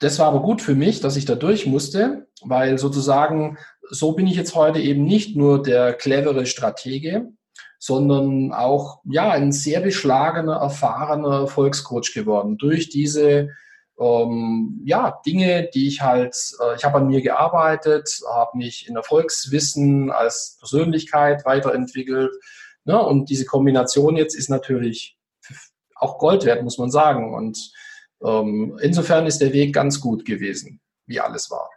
das 0.00 0.18
war 0.18 0.28
aber 0.28 0.42
gut 0.42 0.62
für 0.62 0.74
mich, 0.74 1.00
dass 1.00 1.16
ich 1.16 1.24
da 1.24 1.34
durch 1.34 1.66
musste, 1.66 2.26
weil 2.42 2.78
sozusagen 2.78 3.58
so 3.90 4.12
bin 4.12 4.26
ich 4.26 4.36
jetzt 4.36 4.54
heute 4.54 4.78
eben 4.78 5.04
nicht 5.04 5.36
nur 5.36 5.62
der 5.62 5.92
clevere 5.92 6.46
Stratege, 6.46 7.32
sondern 7.80 8.52
auch 8.52 9.00
ja 9.04 9.30
ein 9.30 9.52
sehr 9.52 9.80
beschlagener, 9.80 10.56
erfahrener 10.56 11.46
Volkscoach 11.46 12.12
geworden 12.14 12.58
durch 12.58 12.90
diese 12.90 13.48
ähm, 13.98 14.82
ja, 14.84 15.18
Dinge, 15.24 15.70
die 15.74 15.88
ich 15.88 16.02
halt, 16.02 16.36
äh, 16.62 16.76
ich 16.76 16.84
habe 16.84 16.98
an 16.98 17.06
mir 17.06 17.22
gearbeitet, 17.22 18.20
habe 18.30 18.58
mich 18.58 18.86
in 18.86 18.96
Erfolgswissen 18.96 20.10
als 20.10 20.58
Persönlichkeit 20.58 21.46
weiterentwickelt. 21.46 22.32
Ne? 22.84 23.02
Und 23.02 23.30
diese 23.30 23.46
Kombination 23.46 24.16
jetzt 24.16 24.34
ist 24.34 24.50
natürlich 24.50 25.16
auch 25.94 26.18
Gold 26.18 26.44
wert, 26.44 26.62
muss 26.62 26.76
man 26.76 26.90
sagen. 26.90 27.34
Und 27.34 27.72
ähm, 28.22 28.78
insofern 28.82 29.26
ist 29.26 29.40
der 29.40 29.54
Weg 29.54 29.74
ganz 29.74 30.00
gut 30.00 30.26
gewesen, 30.26 30.80
wie 31.06 31.20
alles 31.20 31.50
war. 31.50 31.70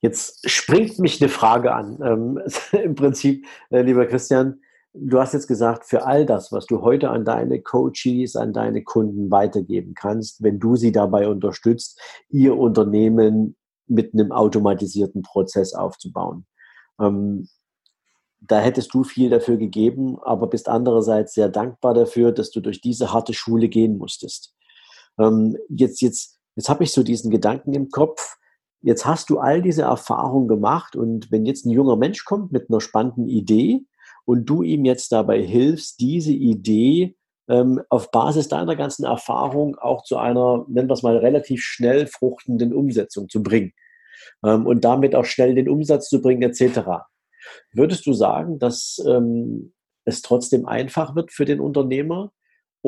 Jetzt 0.00 0.48
springt 0.50 0.98
mich 0.98 1.20
eine 1.20 1.28
Frage 1.28 1.72
an. 1.72 1.98
Ähm, 2.02 2.40
Im 2.82 2.96
Prinzip, 2.96 3.46
äh, 3.70 3.82
lieber 3.82 4.06
Christian, 4.06 4.60
du 5.00 5.20
hast 5.20 5.34
jetzt 5.34 5.48
gesagt, 5.48 5.84
für 5.84 6.06
all 6.06 6.26
das, 6.26 6.52
was 6.52 6.66
du 6.66 6.82
heute 6.82 7.10
an 7.10 7.24
deine 7.24 7.60
Coaches, 7.60 8.36
an 8.36 8.52
deine 8.52 8.82
Kunden 8.82 9.30
weitergeben 9.30 9.94
kannst, 9.94 10.42
wenn 10.42 10.58
du 10.58 10.76
sie 10.76 10.92
dabei 10.92 11.28
unterstützt, 11.28 12.00
ihr 12.28 12.56
Unternehmen 12.56 13.56
mit 13.86 14.12
einem 14.12 14.32
automatisierten 14.32 15.22
Prozess 15.22 15.74
aufzubauen. 15.74 16.46
Ähm, 17.00 17.48
da 18.40 18.60
hättest 18.60 18.94
du 18.94 19.02
viel 19.02 19.30
dafür 19.30 19.56
gegeben, 19.56 20.18
aber 20.22 20.46
bist 20.46 20.68
andererseits 20.68 21.34
sehr 21.34 21.48
dankbar 21.48 21.94
dafür, 21.94 22.32
dass 22.32 22.50
du 22.50 22.60
durch 22.60 22.80
diese 22.80 23.12
harte 23.12 23.34
Schule 23.34 23.68
gehen 23.68 23.98
musstest. 23.98 24.54
Ähm, 25.18 25.56
jetzt, 25.68 26.00
jetzt, 26.00 26.38
jetzt 26.54 26.68
habe 26.68 26.84
ich 26.84 26.92
so 26.92 27.02
diesen 27.02 27.30
Gedanken 27.30 27.72
im 27.74 27.88
Kopf. 27.90 28.36
Jetzt 28.80 29.06
hast 29.06 29.30
du 29.30 29.38
all 29.38 29.60
diese 29.60 29.82
Erfahrungen 29.82 30.46
gemacht 30.46 30.94
und 30.94 31.32
wenn 31.32 31.46
jetzt 31.46 31.66
ein 31.66 31.70
junger 31.70 31.96
Mensch 31.96 32.24
kommt 32.24 32.52
mit 32.52 32.70
einer 32.70 32.80
spannenden 32.80 33.28
Idee, 33.28 33.84
und 34.28 34.44
du 34.44 34.62
ihm 34.62 34.84
jetzt 34.84 35.10
dabei 35.10 35.40
hilfst, 35.40 36.00
diese 36.00 36.32
Idee 36.32 37.16
ähm, 37.48 37.80
auf 37.88 38.10
Basis 38.10 38.48
deiner 38.48 38.76
ganzen 38.76 39.06
Erfahrung 39.06 39.76
auch 39.76 40.02
zu 40.02 40.18
einer, 40.18 40.66
nennen 40.68 40.86
wir 40.90 40.92
es 40.92 41.02
mal, 41.02 41.16
relativ 41.16 41.62
schnell 41.62 42.06
fruchtenden 42.06 42.74
Umsetzung 42.74 43.30
zu 43.30 43.42
bringen 43.42 43.72
ähm, 44.44 44.66
und 44.66 44.84
damit 44.84 45.14
auch 45.14 45.24
schnell 45.24 45.54
den 45.54 45.66
Umsatz 45.66 46.10
zu 46.10 46.20
bringen 46.20 46.42
etc. 46.42 47.06
Würdest 47.72 48.04
du 48.04 48.12
sagen, 48.12 48.58
dass 48.58 49.02
ähm, 49.08 49.72
es 50.04 50.20
trotzdem 50.20 50.66
einfach 50.66 51.16
wird 51.16 51.32
für 51.32 51.46
den 51.46 51.60
Unternehmer, 51.60 52.30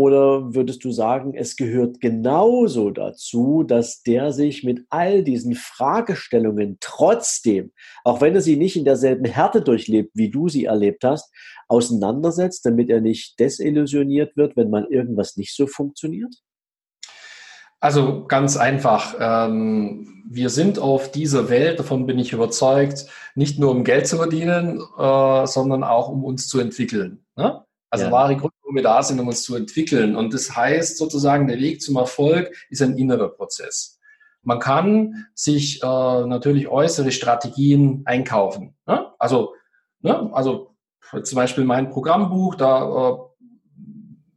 oder 0.00 0.54
würdest 0.54 0.82
du 0.82 0.92
sagen, 0.92 1.34
es 1.34 1.56
gehört 1.56 2.00
genauso 2.00 2.90
dazu, 2.90 3.64
dass 3.64 4.02
der 4.02 4.32
sich 4.32 4.64
mit 4.64 4.86
all 4.88 5.22
diesen 5.22 5.54
Fragestellungen 5.54 6.78
trotzdem, 6.80 7.72
auch 8.02 8.22
wenn 8.22 8.34
er 8.34 8.40
sie 8.40 8.56
nicht 8.56 8.76
in 8.76 8.86
derselben 8.86 9.26
Härte 9.26 9.60
durchlebt, 9.60 10.12
wie 10.14 10.30
du 10.30 10.48
sie 10.48 10.64
erlebt 10.64 11.04
hast, 11.04 11.30
auseinandersetzt, 11.68 12.64
damit 12.64 12.88
er 12.88 13.02
nicht 13.02 13.38
desillusioniert 13.38 14.38
wird, 14.38 14.56
wenn 14.56 14.70
mal 14.70 14.86
irgendwas 14.88 15.36
nicht 15.36 15.54
so 15.54 15.66
funktioniert? 15.66 16.34
Also 17.78 18.24
ganz 18.26 18.56
einfach. 18.56 19.16
Ähm, 19.20 20.24
wir 20.30 20.48
sind 20.48 20.78
auf 20.78 21.10
dieser 21.10 21.50
Welt, 21.50 21.78
davon 21.78 22.06
bin 22.06 22.18
ich 22.18 22.32
überzeugt, 22.32 23.04
nicht 23.34 23.58
nur 23.58 23.70
um 23.70 23.84
Geld 23.84 24.06
zu 24.06 24.16
verdienen, 24.16 24.80
äh, 24.98 25.46
sondern 25.46 25.84
auch 25.84 26.08
um 26.08 26.24
uns 26.24 26.48
zu 26.48 26.58
entwickeln. 26.58 27.22
Ne? 27.36 27.62
Also 27.90 28.06
ja. 28.06 28.12
wahre 28.12 28.36
Wir 28.74 28.82
da 28.82 29.02
sind, 29.02 29.20
um 29.20 29.28
uns 29.28 29.42
zu 29.42 29.56
entwickeln. 29.56 30.16
Und 30.16 30.34
das 30.34 30.54
heißt 30.56 30.98
sozusagen, 30.98 31.46
der 31.46 31.58
Weg 31.58 31.82
zum 31.82 31.96
Erfolg 31.96 32.54
ist 32.70 32.82
ein 32.82 32.96
innerer 32.96 33.28
Prozess. 33.28 33.98
Man 34.42 34.58
kann 34.58 35.26
sich 35.34 35.82
äh, 35.82 35.86
natürlich 35.86 36.68
äußere 36.68 37.12
Strategien 37.12 38.02
einkaufen. 38.06 38.76
Ne? 38.86 39.12
Also, 39.18 39.54
ne? 40.00 40.30
also 40.32 40.74
zum 41.22 41.36
Beispiel 41.36 41.64
mein 41.64 41.90
Programmbuch, 41.90 42.54
da 42.54 43.10
äh, 43.10 43.29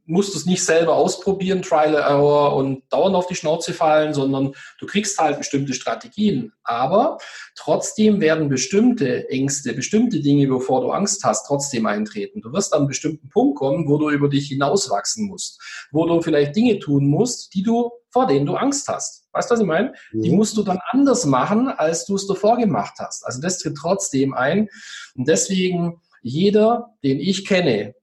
musst 0.06 0.36
es 0.36 0.46
nicht 0.46 0.64
selber 0.64 0.94
ausprobieren, 0.94 1.62
Trial 1.62 1.94
Error 1.94 2.56
und 2.56 2.82
dauernd 2.90 3.16
auf 3.16 3.26
die 3.26 3.34
Schnauze 3.34 3.72
fallen, 3.72 4.12
sondern 4.12 4.52
du 4.78 4.86
kriegst 4.86 5.18
halt 5.18 5.38
bestimmte 5.38 5.74
Strategien. 5.74 6.52
Aber 6.62 7.18
trotzdem 7.54 8.20
werden 8.20 8.48
bestimmte 8.48 9.28
Ängste, 9.30 9.72
bestimmte 9.72 10.20
Dinge, 10.20 10.46
bevor 10.46 10.82
du 10.82 10.90
Angst 10.90 11.24
hast, 11.24 11.46
trotzdem 11.46 11.86
eintreten. 11.86 12.42
Du 12.42 12.52
wirst 12.52 12.72
an 12.72 12.80
einen 12.80 12.88
bestimmten 12.88 13.28
Punkt 13.30 13.58
kommen, 13.58 13.88
wo 13.88 13.98
du 13.98 14.10
über 14.10 14.28
dich 14.28 14.48
hinauswachsen 14.48 15.26
musst, 15.26 15.60
wo 15.90 16.06
du 16.06 16.20
vielleicht 16.20 16.54
Dinge 16.54 16.78
tun 16.78 17.06
musst, 17.06 17.54
die 17.54 17.62
du, 17.62 17.90
vor 18.10 18.26
denen 18.26 18.46
du 18.46 18.54
Angst 18.54 18.88
hast. 18.88 19.24
Weißt 19.32 19.50
du, 19.50 19.54
was 19.54 19.60
ich 19.60 19.66
meine? 19.66 19.94
Mhm. 20.12 20.22
Die 20.22 20.30
musst 20.30 20.56
du 20.56 20.62
dann 20.62 20.78
anders 20.90 21.24
machen, 21.24 21.68
als 21.68 22.04
du 22.04 22.14
es 22.14 22.26
davor 22.26 22.56
gemacht 22.56 22.94
hast. 22.98 23.24
Also 23.26 23.40
das 23.40 23.58
tritt 23.58 23.76
trotzdem 23.76 24.34
ein. 24.34 24.68
Und 25.16 25.28
deswegen 25.28 26.00
jeder, 26.22 26.94
den 27.02 27.20
ich 27.20 27.46
kenne, 27.46 27.94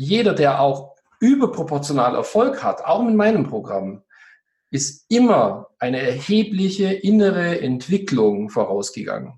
jeder, 0.00 0.32
der 0.32 0.60
auch 0.60 0.96
überproportional 1.20 2.14
Erfolg 2.14 2.62
hat, 2.62 2.82
auch 2.84 3.00
in 3.00 3.16
meinem 3.16 3.46
Programm, 3.46 4.02
ist 4.70 5.04
immer 5.10 5.68
eine 5.78 6.00
erhebliche 6.00 6.90
innere 6.90 7.60
Entwicklung 7.60 8.48
vorausgegangen. 8.48 9.34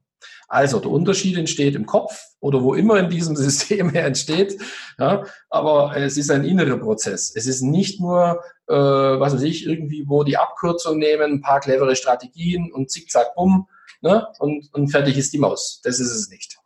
Also 0.47 0.79
der 0.79 0.93
Unterschied 0.93 1.37
entsteht 1.37 1.75
im 1.75 1.87
Kopf 1.87 2.23
oder 2.39 2.63
wo 2.63 2.75
immer 2.75 2.97
in 3.01 3.11
diesem 3.11 3.35
System 3.45 3.93
er 3.93 4.07
entsteht, 4.07 4.57
ja, 4.99 5.25
aber 5.51 5.97
es 5.97 6.17
ist 6.17 6.31
ein 6.31 6.45
innerer 6.45 6.77
Prozess. 6.77 7.33
Es 7.35 7.47
ist 7.47 7.63
nicht 7.63 8.01
nur, 8.01 8.45
äh, 8.69 8.75
was 8.75 9.35
weiß 9.35 9.43
ich, 9.43 9.67
irgendwie, 9.67 10.05
wo 10.07 10.23
die 10.23 10.37
Abkürzung 10.37 10.99
nehmen, 10.99 11.33
ein 11.33 11.41
paar 11.41 11.59
clevere 11.59 11.97
Strategien 11.97 12.71
und 12.73 12.91
zickzack, 12.91 13.35
bumm, 13.35 13.67
ne, 14.01 14.29
und, 14.39 14.73
und 14.75 14.89
fertig 14.89 15.17
ist 15.17 15.33
die 15.33 15.39
Maus. 15.39 15.81
Das 15.83 15.99
ist 15.99 16.13
es 16.13 16.29
nicht. 16.29 16.59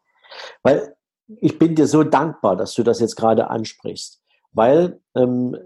Weil 0.63 0.96
ich 1.29 1.59
bin 1.59 1.75
dir 1.75 1.87
so 1.87 2.03
dankbar, 2.03 2.57
dass 2.57 2.75
du 2.75 2.83
das 2.83 3.01
jetzt 3.01 3.17
gerade 3.17 3.51
ansprichst, 3.51 4.23
weil 4.53 5.01
ähm, 5.15 5.57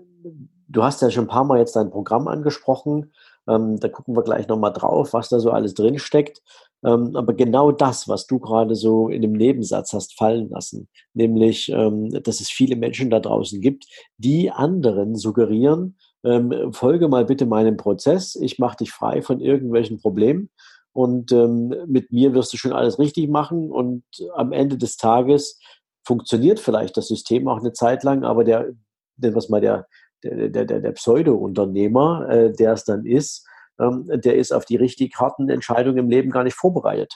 du 0.68 0.82
hast 0.82 1.02
ja 1.02 1.10
schon 1.10 1.24
ein 1.24 1.28
paar 1.28 1.44
Mal 1.44 1.58
jetzt 1.58 1.76
dein 1.76 1.90
Programm 1.90 2.28
angesprochen. 2.28 3.12
Ähm, 3.48 3.78
da 3.78 3.88
gucken 3.88 4.16
wir 4.16 4.22
gleich 4.22 4.48
nochmal 4.48 4.72
drauf, 4.72 5.12
was 5.12 5.28
da 5.28 5.40
so 5.40 5.50
alles 5.50 5.74
drin 5.74 5.98
steckt. 5.98 6.40
Ähm, 6.84 7.14
aber 7.14 7.34
genau 7.34 7.72
das, 7.72 8.08
was 8.08 8.26
du 8.26 8.38
gerade 8.38 8.74
so 8.74 9.08
in 9.08 9.20
dem 9.22 9.32
Nebensatz 9.32 9.92
hast 9.92 10.16
fallen 10.16 10.48
lassen, 10.48 10.88
nämlich, 11.12 11.68
ähm, 11.70 12.10
dass 12.22 12.40
es 12.40 12.48
viele 12.48 12.76
Menschen 12.76 13.10
da 13.10 13.20
draußen 13.20 13.60
gibt, 13.60 13.86
die 14.16 14.50
anderen 14.50 15.14
suggerieren, 15.14 15.98
ähm, 16.24 16.72
folge 16.72 17.08
mal 17.08 17.26
bitte 17.26 17.44
meinem 17.44 17.76
Prozess, 17.76 18.34
ich 18.34 18.58
mache 18.58 18.78
dich 18.78 18.92
frei 18.92 19.20
von 19.20 19.40
irgendwelchen 19.40 20.00
Problemen 20.00 20.50
und 20.92 21.32
ähm, 21.32 21.74
mit 21.86 22.12
mir 22.12 22.34
wirst 22.34 22.52
du 22.52 22.56
schon 22.56 22.72
alles 22.72 22.98
richtig 22.98 23.28
machen 23.28 23.70
und 23.70 24.04
am 24.34 24.52
Ende 24.52 24.76
des 24.76 24.96
Tages 24.96 25.58
funktioniert 26.04 26.60
vielleicht 26.60 26.96
das 26.96 27.08
System 27.08 27.48
auch 27.48 27.60
eine 27.60 27.72
Zeit 27.72 28.02
lang, 28.02 28.24
aber 28.24 28.44
der, 28.44 28.70
der 29.16 29.34
was 29.34 29.48
mal 29.48 29.60
der, 29.60 29.86
der, 30.24 30.64
der, 30.64 30.80
der 30.80 30.92
Pseudo-Unternehmer, 30.92 32.28
äh, 32.28 32.52
der 32.52 32.72
es 32.72 32.84
dann 32.84 33.06
ist, 33.06 33.46
ähm, 33.80 34.06
der 34.08 34.36
ist 34.36 34.52
auf 34.52 34.64
die 34.64 34.76
richtig 34.76 35.14
harten 35.18 35.48
Entscheidungen 35.48 35.98
im 35.98 36.10
Leben 36.10 36.30
gar 36.30 36.44
nicht 36.44 36.56
vorbereitet. 36.56 37.12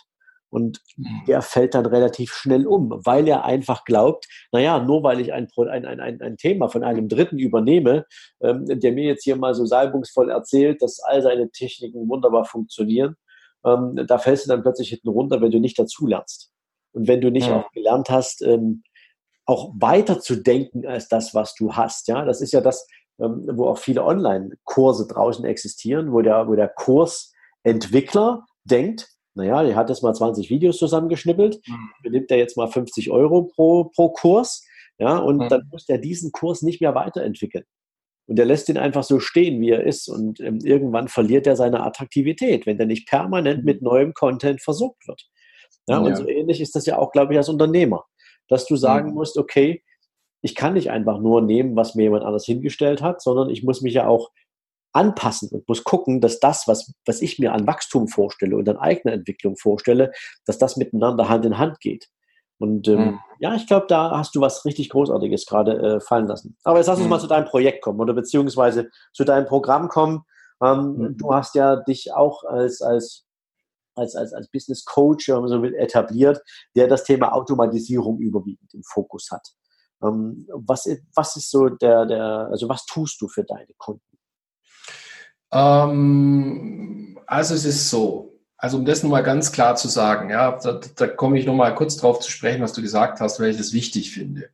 Und 0.50 0.81
mhm. 0.97 1.25
der 1.26 1.43
fällt 1.43 1.75
dann 1.75 1.87
relativ 1.87 2.33
schnell 2.33 2.66
um, 2.66 3.00
weil 3.04 3.26
er 3.26 3.45
einfach 3.45 3.85
glaubt, 3.85 4.26
naja, 4.52 4.78
nur 4.78 5.02
weil 5.02 5.19
ich 5.19 5.33
ein, 5.33 5.49
ein, 5.57 5.85
ein, 5.85 6.23
ein 6.23 6.37
Thema 6.37 6.69
von 6.69 6.85
einem 6.85 7.09
Dritten 7.09 7.38
übernehme, 7.38 8.07
ähm, 8.40 8.64
der 8.66 8.93
mir 8.93 9.04
jetzt 9.04 9.25
hier 9.25 9.35
mal 9.35 9.54
so 9.54 9.66
salbungsvoll 9.66 10.31
erzählt, 10.31 10.81
dass 10.81 11.00
all 11.00 11.23
seine 11.23 11.50
Techniken 11.50 12.09
wunderbar 12.09 12.45
funktionieren, 12.45 13.16
ähm, 13.64 14.04
da 14.06 14.18
fällst 14.18 14.47
du 14.47 14.50
dann 14.50 14.62
plötzlich 14.62 14.88
hinten 14.90 15.09
runter, 15.09 15.40
wenn 15.40 15.50
du 15.50 15.59
nicht 15.59 15.78
dazulernst. 15.78 16.50
Und 16.92 17.09
wenn 17.09 17.21
du 17.21 17.30
nicht 17.30 17.49
ja. 17.49 17.61
auch 17.61 17.71
gelernt 17.73 18.09
hast, 18.11 18.42
ähm, 18.42 18.83
auch 19.47 19.73
weiter 19.78 20.21
zu 20.21 20.37
denken 20.37 20.87
als 20.87 21.09
das, 21.09 21.35
was 21.35 21.54
du 21.54 21.73
hast. 21.73 22.09
Ja, 22.09 22.25
das 22.25 22.40
ist 22.40 22.52
ja 22.52 22.61
das, 22.61 22.87
ähm, 23.21 23.49
wo 23.52 23.66
auch 23.66 23.78
viele 23.78 24.04
Online-Kurse 24.04 25.06
draußen 25.06 25.44
existieren, 25.44 26.12
wo 26.12 26.23
der, 26.23 26.49
wo 26.49 26.54
der 26.54 26.68
Kursentwickler 26.68 28.44
denkt, 28.64 29.09
naja, 29.35 29.62
der 29.62 29.76
hat 29.76 29.88
jetzt 29.88 30.02
mal 30.02 30.14
20 30.14 30.49
Videos 30.49 30.78
zusammengeschnippelt, 30.78 31.61
mhm. 31.66 31.90
benimmt 32.02 32.30
er 32.30 32.38
jetzt 32.38 32.56
mal 32.56 32.68
50 32.68 33.11
Euro 33.11 33.42
pro, 33.42 33.85
pro 33.85 34.11
Kurs, 34.11 34.64
ja, 34.99 35.18
und 35.18 35.38
mhm. 35.38 35.49
dann 35.49 35.68
muss 35.71 35.88
er 35.88 35.99
diesen 35.99 36.30
Kurs 36.30 36.62
nicht 36.62 36.80
mehr 36.80 36.94
weiterentwickeln. 36.94 37.64
Und 38.26 38.38
er 38.38 38.47
lässt 38.47 38.69
ihn 38.69 38.78
einfach 38.78 39.04
so 39.04 39.21
stehen, 39.21 39.61
wie 39.61 39.71
er 39.71 39.85
ist. 39.85 40.09
Und 40.09 40.40
ähm, 40.40 40.59
irgendwann 40.62 41.09
verliert 41.09 41.47
er 41.47 41.57
seine 41.57 41.85
Attraktivität, 41.85 42.66
wenn 42.66 42.78
er 42.78 42.87
nicht 42.87 43.09
permanent 43.09 43.61
mhm. 43.61 43.64
mit 43.64 43.83
neuem 43.83 44.14
Content 44.14 44.62
versorgt 44.62 45.07
wird. 45.07 45.23
Ja, 45.87 45.97
ja. 45.97 46.00
Und 46.00 46.16
so 46.16 46.28
ähnlich 46.28 46.61
ist 46.61 46.75
das 46.75 46.87
ja 46.87 46.99
auch, 46.99 47.12
glaube 47.12 47.35
ich, 47.35 47.38
als 47.38 47.49
Unternehmer. 47.49 48.04
Dass 48.49 48.66
du 48.66 48.76
sagen 48.76 49.11
mhm. 49.11 49.14
musst, 49.14 49.37
okay, 49.37 49.83
ich 50.43 50.54
kann 50.54 50.75
nicht 50.75 50.90
einfach 50.90 51.19
nur 51.21 51.40
nehmen, 51.40 51.76
was 51.76 51.95
mir 51.95 52.02
jemand 52.04 52.25
anders 52.25 52.45
hingestellt 52.45 53.00
hat, 53.00 53.23
sondern 53.23 53.49
ich 53.49 53.62
muss 53.62 53.81
mich 53.81 53.95
ja 53.95 54.07
auch 54.07 54.31
anpassen 54.93 55.49
und 55.50 55.69
muss 55.69 55.85
gucken, 55.85 56.21
dass 56.21 56.38
das, 56.38 56.69
was, 56.69 56.93
was 57.04 57.21
ich 57.21 57.38
mir 57.38 57.52
an 57.52 57.66
Wachstum 57.66 58.09
vorstelle 58.09 58.57
und 58.57 58.69
an 58.69 58.76
eigener 58.76 59.12
Entwicklung 59.12 59.57
vorstelle, 59.57 60.12
dass 60.47 60.59
das 60.59 60.76
miteinander 60.76 61.28
Hand 61.28 61.45
in 61.45 61.59
Hand 61.59 61.81
geht. 61.81 62.09
Und 62.59 62.89
ähm, 62.89 62.99
mhm. 62.99 63.21
ja, 63.41 63.55
ich 63.55 63.67
glaube, 63.67 63.87
da 63.89 64.17
hast 64.17 64.35
du 64.35 64.41
was 64.41 64.65
richtig 64.65 64.89
Großartiges 64.91 65.47
gerade 65.47 65.97
äh, 65.97 66.01
fallen 66.01 66.29
lassen. 66.29 66.57
Aber 66.63 66.79
jetzt 66.79 66.87
lass 66.87 66.99
uns 66.99 67.05
mhm. 67.05 67.11
mal 67.11 67.21
zu 67.21 67.27
deinem 67.27 67.47
Projekt 67.47 67.83
kommen 67.83 68.01
oder 68.01 68.15
beziehungsweise 68.15 68.89
zu 69.13 69.25
deinem 69.25 69.47
Programm 69.47 69.89
kommen. 69.89 70.25
Ähm, 70.63 70.97
mhm. 70.97 71.17
Du 71.17 71.35
hast 71.35 71.55
ja 71.55 71.77
dich 71.77 72.13
auch 72.13 72.45
als, 72.45 72.81
als, 72.81 73.27
als, 73.97 74.15
als, 74.15 74.33
als 74.33 74.49
Business 74.51 74.85
Coach 74.85 75.29
man 75.29 75.49
so 75.49 75.63
etabliert, 75.65 76.41
der 76.77 76.87
das 76.87 77.05
Thema 77.05 77.33
Automatisierung 77.33 78.19
überwiegend 78.19 78.73
im 78.73 78.83
Fokus 78.85 79.29
hat. 79.31 79.49
Ähm, 80.03 80.47
was, 80.53 80.89
was 81.15 81.37
ist 81.37 81.51
so 81.51 81.69
der, 81.69 82.07
der, 82.07 82.49
also 82.51 82.69
was 82.69 82.87
tust 82.87 83.21
du 83.21 83.29
für 83.29 83.45
deine 83.45 83.73
Kunden? 83.79 84.03
Ähm, 85.53 87.19
also 87.27 87.55
es 87.55 87.65
ist 87.65 87.91
so, 87.91 88.34
also 88.64 88.78
um 88.78 88.87
das 88.87 89.02
nochmal 89.02 89.23
ganz 89.23 89.52
klar 89.52 89.76
zu 89.76 89.88
sagen, 89.88 90.30
ja, 90.30 90.52
da, 90.52 90.80
da 90.97 91.06
komme 91.06 91.38
ich 91.38 91.44
nochmal 91.44 91.75
kurz 91.75 91.99
drauf 91.99 92.21
zu 92.21 92.30
sprechen, 92.30 92.62
was 92.62 92.73
du 92.73 92.80
gesagt 92.80 93.21
hast, 93.21 93.38
weil 93.38 93.50
ich 93.50 93.59
das 93.59 93.75
wichtig 93.75 94.11
finde. 94.11 94.49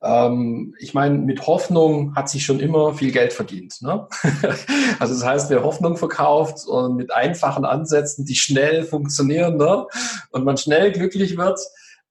Ähm, 0.00 0.74
ich 0.78 0.94
meine, 0.94 1.18
mit 1.18 1.46
Hoffnung 1.46 2.16
hat 2.16 2.30
sich 2.30 2.46
schon 2.46 2.60
immer 2.60 2.94
viel 2.94 3.12
Geld 3.12 3.34
verdient. 3.34 3.82
Ne? 3.82 4.08
also 4.98 5.12
das 5.12 5.22
heißt, 5.22 5.50
wer 5.50 5.64
Hoffnung 5.64 5.98
verkauft 5.98 6.66
und 6.66 6.96
mit 6.96 7.12
einfachen 7.12 7.66
Ansätzen, 7.66 8.24
die 8.24 8.36
schnell 8.36 8.84
funktionieren 8.84 9.58
ne? 9.58 9.84
und 10.30 10.46
man 10.46 10.56
schnell 10.56 10.90
glücklich 10.90 11.36
wird, 11.36 11.60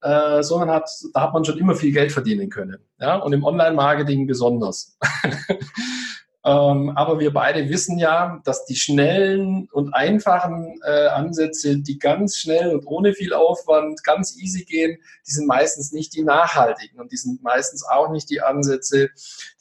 äh, 0.04 0.44
so 0.44 0.60
man 0.60 0.70
hat, 0.70 0.92
da 1.16 1.22
hat 1.22 1.34
man 1.34 1.44
schon 1.44 1.58
immer 1.58 1.74
viel 1.74 1.92
Geld 1.92 2.12
verdienen 2.12 2.52
können. 2.52 2.78
Ja? 3.00 3.16
Und 3.16 3.34
im 3.34 3.44
Online-Marketing 3.44 4.28
besonders. 4.28 4.96
Ähm, 6.44 6.92
aber 6.96 7.20
wir 7.20 7.32
beide 7.32 7.70
wissen 7.70 8.00
ja, 8.00 8.42
dass 8.44 8.66
die 8.66 8.76
schnellen 8.76 9.68
und 9.72 9.94
einfachen 9.94 10.80
äh, 10.84 11.08
Ansätze, 11.08 11.78
die 11.78 12.00
ganz 12.00 12.38
schnell 12.38 12.74
und 12.74 12.86
ohne 12.88 13.14
viel 13.14 13.34
Aufwand 13.34 14.04
ganz 14.04 14.36
easy 14.38 14.66
gehen, 14.66 14.98
die 15.28 15.32
sind 15.32 15.48
meistens 15.48 15.92
nicht 15.92 16.16
die 16.16 16.24
nachhaltigen 16.24 17.00
und 17.00 17.12
die 17.12 17.18
sind 17.18 17.44
meistens 17.44 17.84
auch 17.84 18.10
nicht 18.10 18.30
die 18.32 18.42
Ansätze, 18.42 19.10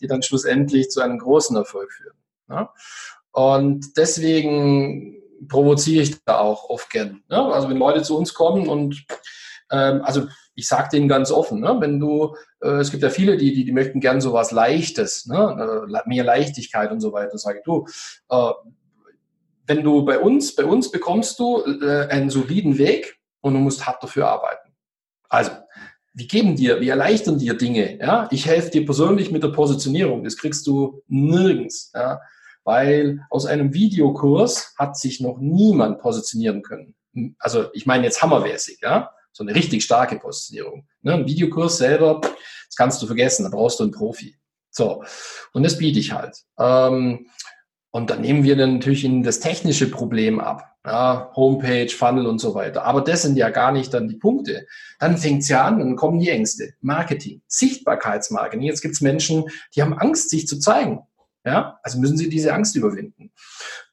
die 0.00 0.06
dann 0.06 0.22
schlussendlich 0.22 0.90
zu 0.90 1.02
einem 1.02 1.18
großen 1.18 1.54
Erfolg 1.54 1.92
führen. 1.92 2.16
Ja? 2.48 2.72
Und 3.32 3.98
deswegen 3.98 5.20
provoziere 5.48 6.02
ich 6.02 6.24
da 6.24 6.38
auch 6.38 6.70
oft 6.70 6.88
gern. 6.88 7.22
Ne? 7.28 7.44
Also 7.44 7.68
wenn 7.68 7.76
Leute 7.76 8.02
zu 8.02 8.16
uns 8.16 8.32
kommen 8.32 8.68
und 8.68 9.04
ähm, 9.70 10.00
also 10.02 10.28
ich 10.60 10.68
sage 10.68 10.90
denen 10.92 11.08
ganz 11.08 11.32
offen, 11.32 11.60
ne, 11.60 11.76
wenn 11.80 11.98
du, 11.98 12.36
äh, 12.60 12.80
es 12.80 12.90
gibt 12.90 13.02
ja 13.02 13.08
viele, 13.08 13.38
die, 13.38 13.54
die, 13.54 13.64
die 13.64 13.72
möchten 13.72 13.98
gern 13.98 14.20
so 14.20 14.34
was 14.34 14.50
Leichtes, 14.50 15.26
ne, 15.26 15.86
äh, 15.88 16.08
mehr 16.08 16.22
Leichtigkeit 16.22 16.92
und 16.92 17.00
so 17.00 17.12
weiter. 17.12 17.38
Sage 17.38 17.62
du, 17.64 17.86
äh, 18.28 18.52
wenn 19.66 19.82
du 19.82 20.04
bei 20.04 20.18
uns, 20.18 20.54
bei 20.54 20.66
uns 20.66 20.90
bekommst 20.90 21.38
du 21.38 21.62
äh, 21.64 22.08
einen 22.08 22.28
soliden 22.28 22.76
Weg 22.76 23.16
und 23.40 23.54
du 23.54 23.60
musst 23.60 23.86
hart 23.86 24.02
dafür 24.02 24.28
arbeiten. 24.28 24.74
Also, 25.30 25.52
wir 26.12 26.26
geben 26.26 26.56
dir, 26.56 26.80
wir 26.80 26.90
erleichtern 26.90 27.38
dir 27.38 27.56
Dinge. 27.56 27.98
Ja? 27.98 28.28
Ich 28.30 28.44
helfe 28.44 28.70
dir 28.70 28.84
persönlich 28.84 29.30
mit 29.30 29.42
der 29.42 29.48
Positionierung. 29.48 30.24
Das 30.24 30.36
kriegst 30.36 30.66
du 30.66 31.02
nirgends. 31.06 31.90
Ja? 31.94 32.20
Weil 32.64 33.20
aus 33.30 33.46
einem 33.46 33.72
Videokurs 33.72 34.74
hat 34.76 34.98
sich 34.98 35.20
noch 35.20 35.38
niemand 35.38 36.00
positionieren 36.00 36.62
können. 36.62 36.94
Also 37.38 37.66
ich 37.72 37.86
meine 37.86 38.04
jetzt 38.04 38.22
hammermäßig, 38.22 38.80
ja 38.82 39.10
so 39.32 39.44
eine 39.44 39.54
richtig 39.54 39.84
starke 39.84 40.18
Positionierung. 40.18 40.86
Ne, 41.02 41.14
ein 41.14 41.26
Videokurs 41.26 41.78
selber, 41.78 42.20
das 42.20 42.76
kannst 42.76 43.02
du 43.02 43.06
vergessen, 43.06 43.44
da 43.44 43.50
brauchst 43.50 43.80
du 43.80 43.84
einen 43.84 43.92
Profi. 43.92 44.36
So, 44.70 45.02
und 45.52 45.62
das 45.62 45.78
biete 45.78 45.98
ich 45.98 46.12
halt. 46.12 46.36
Ähm, 46.58 47.26
und 47.90 48.10
dann 48.10 48.20
nehmen 48.20 48.44
wir 48.44 48.56
dann 48.56 48.74
natürlich 48.74 49.04
in 49.04 49.22
das 49.22 49.40
technische 49.40 49.90
Problem 49.90 50.38
ab. 50.40 50.66
Ja, 50.84 51.30
Homepage, 51.34 51.90
Funnel 51.90 52.26
und 52.26 52.38
so 52.38 52.54
weiter. 52.54 52.84
Aber 52.84 53.02
das 53.02 53.22
sind 53.22 53.36
ja 53.36 53.50
gar 53.50 53.70
nicht 53.70 53.92
dann 53.92 54.08
die 54.08 54.16
Punkte. 54.16 54.66
Dann 54.98 55.18
fängt's 55.18 55.48
ja 55.48 55.64
an, 55.64 55.78
dann 55.78 55.96
kommen 55.96 56.20
die 56.20 56.30
Ängste. 56.30 56.72
Marketing, 56.80 57.42
Sichtbarkeitsmarketing. 57.48 58.62
Jetzt 58.64 58.80
gibt's 58.80 59.02
Menschen, 59.02 59.44
die 59.74 59.82
haben 59.82 59.92
Angst, 59.92 60.30
sich 60.30 60.46
zu 60.46 60.58
zeigen. 60.58 61.00
Ja, 61.44 61.80
also 61.82 61.98
müssen 61.98 62.18
sie 62.18 62.28
diese 62.28 62.52
Angst 62.52 62.76
überwinden. 62.76 63.32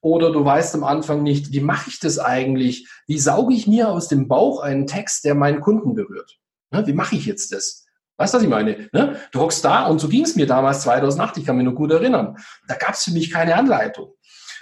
Oder 0.01 0.31
du 0.31 0.43
weißt 0.43 0.75
am 0.75 0.83
Anfang 0.83 1.23
nicht, 1.23 1.53
wie 1.53 1.61
mache 1.61 1.89
ich 1.89 1.99
das 1.99 2.19
eigentlich? 2.19 2.89
Wie 3.07 3.19
sauge 3.19 3.53
ich 3.53 3.67
mir 3.67 3.89
aus 3.89 4.09
dem 4.09 4.27
Bauch 4.27 4.61
einen 4.61 4.85
Text, 4.85 5.23
der 5.23 5.33
meinen 5.33 5.61
Kunden 5.61 5.95
berührt? 5.95 6.39
Ne, 6.71 6.85
wie 6.85 6.93
mache 6.93 7.15
ich 7.15 7.25
jetzt 7.25 7.53
das? 7.53 7.85
Weißt 8.17 8.33
du, 8.33 8.37
was 8.37 8.43
ich 8.43 8.49
meine? 8.49 8.89
Ne? 8.91 9.17
Du 9.31 9.39
hockst 9.39 9.63
da 9.63 9.85
und 9.85 9.99
so 9.99 10.09
ging 10.09 10.23
es 10.23 10.35
mir 10.35 10.47
damals 10.47 10.81
2008, 10.81 11.37
ich 11.37 11.45
kann 11.45 11.55
mich 11.55 11.65
nur 11.65 11.75
gut 11.75 11.91
erinnern. 11.91 12.35
Da 12.67 12.75
gab 12.75 12.95
es 12.95 13.03
für 13.03 13.11
mich 13.11 13.31
keine 13.31 13.55
Anleitung. 13.55 14.13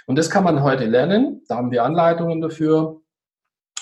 Und 0.06 0.16
das 0.16 0.30
kann 0.30 0.44
man 0.44 0.62
heute 0.62 0.84
lernen. 0.84 1.42
Da 1.48 1.56
haben 1.56 1.72
wir 1.72 1.82
Anleitungen 1.82 2.40
dafür. 2.40 3.00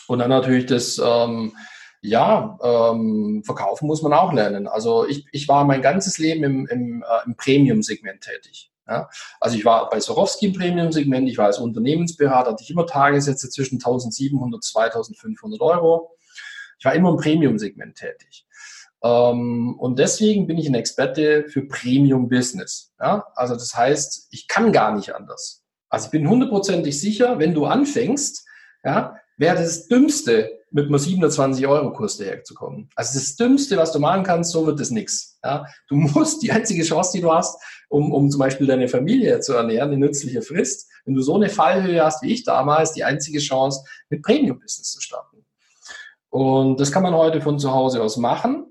Und 0.07 0.19
dann 0.21 0.31
natürlich 0.31 0.67
das, 0.67 0.99
ähm, 1.05 1.53
ja, 2.01 2.59
ähm, 2.63 3.43
verkaufen 3.45 3.87
muss 3.87 4.03
man 4.03 4.13
auch 4.13 4.33
lernen. 4.33 4.67
Also 4.67 5.07
ich, 5.07 5.27
ich 5.33 5.49
war 5.49 5.65
mein 5.65 5.83
ganzes 5.83 6.19
Leben 6.19 6.45
im, 6.45 6.67
im, 6.67 7.03
äh, 7.03 7.27
im 7.27 7.37
Premium-Segment 7.37 8.21
tätig. 8.21 8.71
Ja, 8.87 9.09
also 9.41 9.57
ich 9.57 9.65
war 9.65 9.89
bei 9.89 9.99
Swarovski 9.99 10.47
im 10.47 10.53
Premium-Segment, 10.53 11.29
ich 11.29 11.39
war 11.39 11.47
als 11.47 11.59
Unternehmensberater, 11.59 12.53
hatte 12.53 12.63
ich 12.63 12.71
immer 12.71 12.87
Tagessätze 12.87 13.49
zwischen 13.49 13.77
1700 13.77 14.55
und 14.55 14.63
2500 14.63 15.61
Euro. 15.61 16.17
Ich 16.79 16.85
war 16.85 16.95
immer 16.95 17.11
im 17.11 17.17
Premium-Segment 17.17 17.97
tätig. 17.97 18.47
Ähm, 19.03 19.77
und 19.79 19.99
deswegen 19.99 20.47
bin 20.47 20.59
ich 20.59 20.67
ein 20.67 20.75
Experte 20.75 21.45
für 21.49 21.67
Premium-Business. 21.67 22.93
Ja, 23.01 23.27
also 23.35 23.55
das 23.55 23.75
heißt, 23.75 24.29
ich 24.31 24.49
kann 24.49 24.73
gar 24.73 24.95
nicht 24.95 25.15
anders. 25.15 25.63
Also 25.89 26.07
ich 26.07 26.11
bin 26.11 26.29
hundertprozentig 26.29 27.01
sicher, 27.01 27.39
wenn 27.39 27.55
du 27.55 27.67
anfängst, 27.67 28.47
ja, 28.83 29.17
wäre 29.37 29.57
das 29.57 29.89
Dümmste, 29.89 30.64
mit 30.75 30.87
einem 30.87 30.99
720 30.99 31.69
Euro 31.69 31.93
Kurs 31.93 32.17
daherzukommen. 32.17 32.89
Also 32.97 33.17
das 33.17 33.37
Dümmste, 33.37 33.77
was 33.77 33.93
du 33.93 34.01
machen 34.01 34.25
kannst, 34.25 34.51
so 34.51 34.67
wird 34.67 34.81
es 34.81 34.91
nichts. 34.91 35.39
Ja? 35.45 35.67
Du 35.89 35.95
musst 35.95 36.43
die 36.43 36.51
einzige 36.51 36.83
Chance, 36.83 37.13
die 37.15 37.21
du 37.21 37.33
hast, 37.33 37.63
um, 37.89 38.13
um 38.13 38.29
zum 38.29 38.41
Beispiel 38.41 38.67
deine 38.67 38.89
Familie 38.89 39.39
zu 39.39 39.53
ernähren, 39.53 39.91
eine 39.91 39.99
nützliche 39.99 40.43
Frist, 40.43 40.91
wenn 41.05 41.15
du 41.15 41.23
so 41.23 41.37
eine 41.37 41.49
Fallhöhe 41.49 42.05
hast 42.05 42.23
wie 42.23 42.33
ich 42.33 42.43
damals, 42.43 42.93
die 42.93 43.05
einzige 43.05 43.39
Chance, 43.39 43.85
mit 44.09 44.23
Premium-Business 44.23 44.91
zu 44.91 45.01
starten. 45.01 45.47
Und 46.29 46.81
das 46.81 46.91
kann 46.91 47.05
man 47.05 47.15
heute 47.15 47.41
von 47.41 47.61
zu 47.61 47.71
Hause 47.71 48.03
aus 48.03 48.17
machen. 48.17 48.67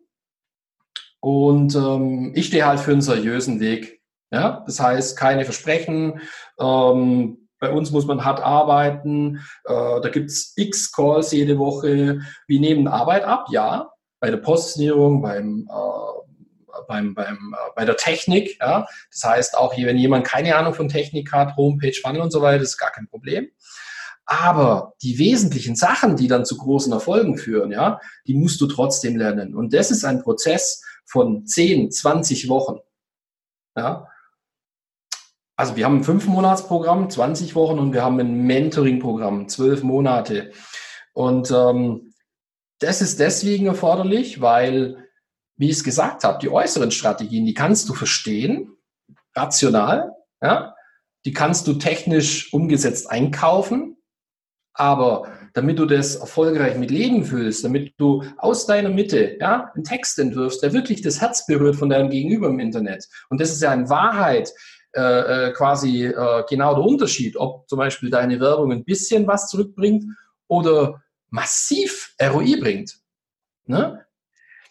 Und 1.22 1.74
ähm, 1.74 2.34
ich 2.36 2.48
stehe 2.48 2.66
halt 2.66 2.82
für 2.82 2.92
einen 2.92 3.02
seriösen 3.02 3.62
Weg. 3.62 4.02
Ja? 4.30 4.62
Das 4.66 4.82
heißt, 4.82 5.18
keine 5.18 5.46
Versprechen, 5.46 6.20
ähm, 6.60 7.43
bei 7.64 7.72
uns 7.72 7.92
muss 7.92 8.06
man 8.06 8.26
hart 8.26 8.42
arbeiten. 8.42 9.38
Äh, 9.64 10.02
da 10.02 10.10
gibt 10.10 10.30
es 10.30 10.52
x 10.58 10.92
Calls 10.92 11.32
jede 11.32 11.58
Woche. 11.58 12.20
Wir 12.46 12.60
nehmen 12.60 12.90
Arbeit 12.90 13.24
ab, 13.24 13.46
ja, 13.52 13.90
bei 14.20 14.30
der 14.30 14.38
Positionierung, 14.38 15.22
beim, 15.22 15.70
äh, 15.72 16.82
beim, 16.90 17.16
beim, 17.16 17.56
äh, 17.56 17.72
bei 17.74 17.86
der 17.86 17.96
Technik. 17.96 18.60
Ja. 18.60 18.86
Das 19.14 19.24
heißt, 19.24 19.58
auch 19.58 19.78
wenn 19.78 19.98
jemand 19.98 20.28
keine 20.28 20.58
Ahnung 20.58 20.74
von 20.74 20.90
Technik 20.90 21.32
hat, 21.32 21.56
Homepage, 21.56 21.96
Funnel 22.02 22.20
und 22.20 22.32
so 22.32 22.42
weiter, 22.42 22.62
ist 22.62 22.78
gar 22.78 22.92
kein 22.92 23.08
Problem. 23.08 23.48
Aber 24.26 24.94
die 25.02 25.18
wesentlichen 25.18 25.78
Sachen, 25.78 26.18
die 26.18 26.28
dann 26.28 26.44
zu 26.44 26.58
großen 26.58 26.92
Erfolgen 26.92 27.38
führen, 27.38 27.72
ja, 27.72 28.02
die 28.28 28.34
musst 28.34 28.60
du 28.60 28.68
trotzdem 28.68 29.16
lernen. 29.16 29.56
Und 29.56 29.74
das 29.74 29.90
ist 29.90 30.04
ein 30.04 30.22
Prozess 30.22 30.84
von 31.06 31.46
10, 31.46 31.92
20 31.92 32.50
Wochen. 32.50 32.80
Ja, 33.78 34.10
also 35.64 35.78
wir 35.78 35.86
haben 35.86 36.00
ein 36.00 36.04
Fünf-Monats-Programm, 36.04 37.10
20 37.10 37.56
Wochen 37.56 37.80
und 37.80 37.94
wir 37.94 38.04
haben 38.04 38.20
ein 38.20 38.44
Mentoring-Programm, 38.46 39.48
zwölf 39.48 39.82
Monate. 39.82 40.52
Und 41.14 41.52
ähm, 41.52 42.14
das 42.80 43.02
ist 43.02 43.22
deswegen 43.22 43.68
erforderlich, 43.68 44.42
weil, 44.42 45.08
wie 45.56 45.68
ich 45.70 45.78
es 45.78 45.86
gesagt 45.86 46.26
habe, 46.26 46.40
die 46.42 46.50
äußeren 46.50 46.92
Strategien, 46.92 47.46
die 47.46 47.54
kannst 47.54 47.88
du 47.88 47.94
verstehen, 47.94 48.76
rational, 49.34 50.12
ja, 50.42 50.76
die 51.24 51.32
kannst 51.32 51.66
du 51.68 51.76
technisch 51.76 52.52
umgesetzt 52.52 53.10
einkaufen, 53.10 53.96
aber 54.74 55.32
damit 55.54 55.80
du 55.80 55.86
das 55.86 56.18
erfolgreich 56.18 56.76
mit 56.76 56.92
Leben 56.92 57.24
füllst, 57.24 57.64
damit 57.64 57.94
du 57.98 58.26
aus 58.36 58.66
deiner 58.66 58.90
Mitte 58.90 59.38
ja, 59.40 59.72
einen 59.74 59.86
Text 59.86 60.20
entwirfst, 60.20 60.62
der 60.62 60.74
wirklich 60.74 61.02
das 61.02 61.22
Herz 61.22 61.46
berührt 61.46 61.78
von 61.78 61.88
deinem 61.88 62.10
Gegenüber 62.10 62.50
im 62.50 62.60
Internet. 62.60 63.08
Und 63.30 63.40
das 63.40 63.52
ist 63.52 63.62
ja 63.62 63.74
in 63.74 63.88
Wahrheit 63.88 64.52
äh, 64.96 65.48
äh, 65.48 65.52
quasi 65.54 66.06
äh, 66.06 66.44
genau 66.48 66.76
der 66.76 66.84
Unterschied, 66.84 67.36
ob 67.36 67.68
zum 67.68 67.80
Beispiel 67.80 68.10
deine 68.10 68.40
Werbung 68.40 68.72
ein 68.72 68.84
bisschen 68.84 69.26
was 69.26 69.48
zurückbringt 69.48 70.06
oder 70.48 71.02
massiv 71.30 72.14
ROI 72.22 72.58
bringt. 72.60 73.00
Ne? 73.66 74.06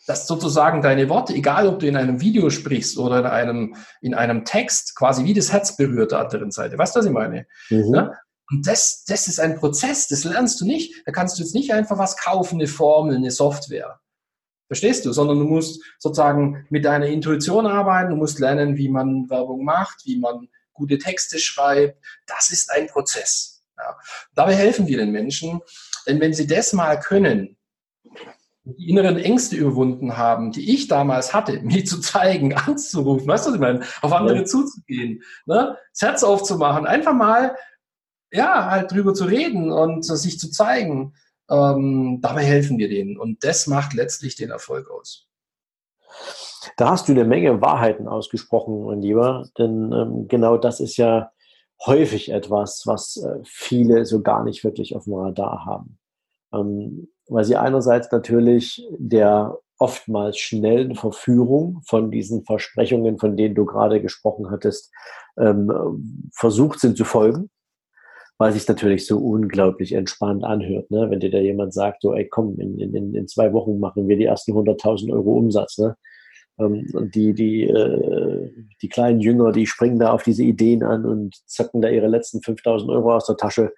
Dass 0.07 0.29
sozusagen 0.29 0.81
deine 0.81 1.09
Worte, 1.09 1.35
egal 1.35 1.67
ob 1.67 1.81
du 1.81 1.89
in 1.89 1.97
einem 1.97 2.21
Video 2.21 2.51
sprichst 2.51 2.99
oder 2.99 3.21
in 3.21 3.27
einem, 3.27 3.77
in 4.01 4.15
einem 4.15 4.45
Text, 4.45 4.95
quasi 4.95 5.25
wie 5.25 5.35
das 5.35 5.53
Herz 5.53 5.77
berührt 5.77 6.13
der 6.13 6.21
anderen 6.21 6.53
Seite. 6.53 6.79
Weißt 6.79 6.95
du, 6.95 7.01
was 7.01 7.07
ich 7.07 7.13
meine? 7.13 7.47
Mhm. 7.71 7.91
Ne? 7.91 8.17
Und 8.51 8.67
das, 8.67 9.05
das 9.05 9.27
ist 9.27 9.41
ein 9.41 9.57
Prozess, 9.57 10.09
das 10.09 10.25
lernst 10.25 10.61
du 10.61 10.67
nicht. 10.67 11.03
Da 11.07 11.11
kannst 11.11 11.39
du 11.39 11.43
jetzt 11.43 11.55
nicht 11.55 11.73
einfach 11.73 11.99
was 11.99 12.17
kaufen, 12.17 12.61
eine 12.61 12.69
Formel, 12.69 13.17
eine 13.17 13.31
Software. 13.31 13.99
Verstehst 14.73 15.05
du? 15.05 15.13
Sondern 15.13 15.39
du 15.39 15.45
musst 15.45 15.83
sozusagen 15.99 16.65
mit 16.71 16.87
deiner 16.87 17.05
Intuition 17.05 17.67
arbeiten, 17.67 18.09
du 18.09 18.17
musst 18.17 18.39
lernen, 18.39 18.79
wie 18.79 18.89
man 18.89 19.29
Werbung 19.29 19.67
macht, 19.67 20.07
wie 20.07 20.19
man 20.19 20.49
gute 20.73 20.97
Texte 20.97 21.39
schreibt. 21.39 22.03
Das 22.25 22.51
ist 22.51 22.73
ein 22.73 22.87
Prozess. 22.87 23.63
Ja. 23.77 23.99
Dabei 24.35 24.55
helfen 24.55 24.87
wir 24.87 24.97
den 24.97 25.13
Menschen, 25.13 25.61
denn 26.07 26.23
wenn 26.23 26.33
sie 26.33 26.47
das 26.47 26.73
mal 26.73 26.99
können, 26.99 27.59
die 28.65 28.89
inneren 28.89 29.19
Ängste 29.19 29.57
überwunden 29.57 30.17
haben, 30.17 30.53
die 30.53 30.73
ich 30.73 30.89
damals 30.89 31.35
hatte, 31.35 31.61
mir 31.63 31.85
zu 31.85 32.01
zeigen, 32.01 32.55
anzurufen, 32.55 33.29
weißt 33.29 33.45
du, 33.45 33.51
was 33.51 33.57
ich 33.57 33.61
meine, 33.61 33.85
auf 34.01 34.13
andere 34.15 34.39
ja. 34.39 34.45
zuzugehen, 34.47 35.23
ne? 35.45 35.77
das 35.93 36.01
Herz 36.01 36.23
aufzumachen, 36.23 36.87
einfach 36.87 37.13
mal, 37.13 37.57
ja, 38.31 38.71
halt 38.71 38.91
drüber 38.91 39.13
zu 39.13 39.27
reden 39.27 39.71
und 39.71 40.03
sich 40.03 40.39
zu 40.39 40.51
zeigen, 40.51 41.13
ähm, 41.53 42.21
dabei 42.23 42.45
helfen 42.45 42.79
wir 42.79 42.89
denen. 42.89 43.19
Und 43.19 43.45
das 43.45 43.67
macht 43.67 43.93
letztlich 43.95 44.37
den 44.37 44.51
Erfolg 44.51 44.91
aus. 44.91 45.29
Da 46.77 46.91
hast 46.91 47.09
du 47.09 47.13
eine 47.13 47.25
Menge 47.25 47.61
Wahrheiten 47.61 48.09
ausgesprochen, 48.09 48.85
mein 48.85 49.03
Lieber, 49.03 49.49
denn 49.59 49.93
ähm, 49.93 50.29
genau 50.29 50.57
das 50.57 50.81
ist 50.81 50.97
ja 50.97 51.31
häufig 51.85 52.31
etwas, 52.31 52.83
was 52.87 53.17
äh, 53.17 53.41
viele 53.45 54.05
so 54.05 54.23
gar 54.23 54.45
nicht 54.45 54.65
wirklich 54.65 54.95
auf 54.95 55.05
dem 55.05 55.15
Radar 55.15 55.67
haben. 55.67 55.99
Ähm, 56.53 57.09
weil 57.29 57.45
sie 57.45 57.57
einerseits 57.57 58.11
natürlich 58.13 58.87
der 58.99 59.59
oftmals 59.79 60.39
schnellen 60.39 60.95
Verführung 60.95 61.83
von 61.85 62.11
diesen 62.13 62.45
Versprechungen, 62.45 63.19
von 63.19 63.37
denen 63.37 63.57
du 63.57 63.65
gerade 63.65 64.01
gesprochen 64.01 64.51
hattest, 64.51 64.93
ähm, 65.37 66.31
versucht 66.33 66.79
sind 66.79 66.97
zu 66.97 67.05
folgen, 67.05 67.51
weil 68.39 68.53
sich 68.53 68.67
natürlich 68.67 69.07
so 69.07 69.19
unglaublich 69.19 69.93
entspannt 69.93 70.45
anhört. 70.45 70.91
Ne? 70.91 71.11
Wenn 71.11 71.21
dir 71.21 71.31
da 71.31 71.39
jemand 71.39 71.75
sagt, 71.75 72.03
so, 72.03 72.15
ey, 72.15 72.27
komm, 72.29 72.59
in, 72.59 72.79
in, 72.79 73.15
in 73.15 73.29
zwei 73.29 73.53
Wochen 73.53 73.79
machen 73.79 74.09
wir 74.09 74.17
die 74.17 74.25
ersten 74.25 74.53
100.000 74.53 75.13
Euro 75.13 75.35
Umsatz. 75.35 75.79
Ne? 75.79 75.97
Ähm, 76.59 76.87
und 76.93 77.15
die, 77.15 77.35
die, 77.35 77.65
äh, 77.65 78.51
die 78.81 78.89
kleinen 78.89 79.21
Jünger, 79.21 79.53
die 79.53 79.67
springen 79.67 79.99
da 79.99 80.13
auf 80.13 80.23
diese 80.23 80.45
Ideen 80.45 80.83
an 80.83 81.05
und 81.05 81.37
zacken 81.47 81.83
da 81.83 81.89
ihre 81.89 82.09
letzten 82.09 82.39
5.000 82.39 82.91
Euro 82.91 83.15
aus 83.15 83.27
der 83.27 83.37
Tasche 83.37 83.73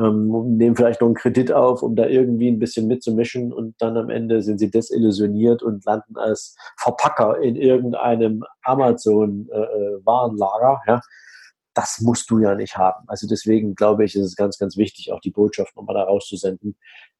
ähm, 0.00 0.56
nehmen 0.56 0.74
vielleicht 0.74 1.00
noch 1.00 1.08
einen 1.08 1.14
Kredit 1.14 1.52
auf, 1.52 1.82
um 1.82 1.94
da 1.94 2.06
irgendwie 2.06 2.48
ein 2.48 2.58
bisschen 2.58 2.88
mitzumischen 2.88 3.52
und 3.52 3.76
dann 3.78 3.96
am 3.96 4.10
Ende 4.10 4.42
sind 4.42 4.58
sie 4.58 4.68
desillusioniert 4.70 5.62
und 5.62 5.84
landen 5.84 6.16
als 6.16 6.56
Verpacker 6.78 7.38
in 7.40 7.54
irgendeinem 7.54 8.42
Amazon-Warenlager. 8.62 10.80
Äh, 10.86 10.90
ja. 10.90 11.00
Das 11.74 12.00
musst 12.00 12.30
du 12.30 12.38
ja 12.38 12.54
nicht 12.54 12.76
haben. 12.76 13.04
Also 13.08 13.26
deswegen 13.26 13.74
glaube 13.74 14.04
ich, 14.04 14.14
ist 14.14 14.24
es 14.24 14.36
ganz, 14.36 14.58
ganz 14.58 14.76
wichtig, 14.76 15.12
auch 15.12 15.20
die 15.20 15.30
Botschaft 15.30 15.76
nochmal 15.76 15.94
da 15.94 16.04
rauszusenden. 16.04 16.76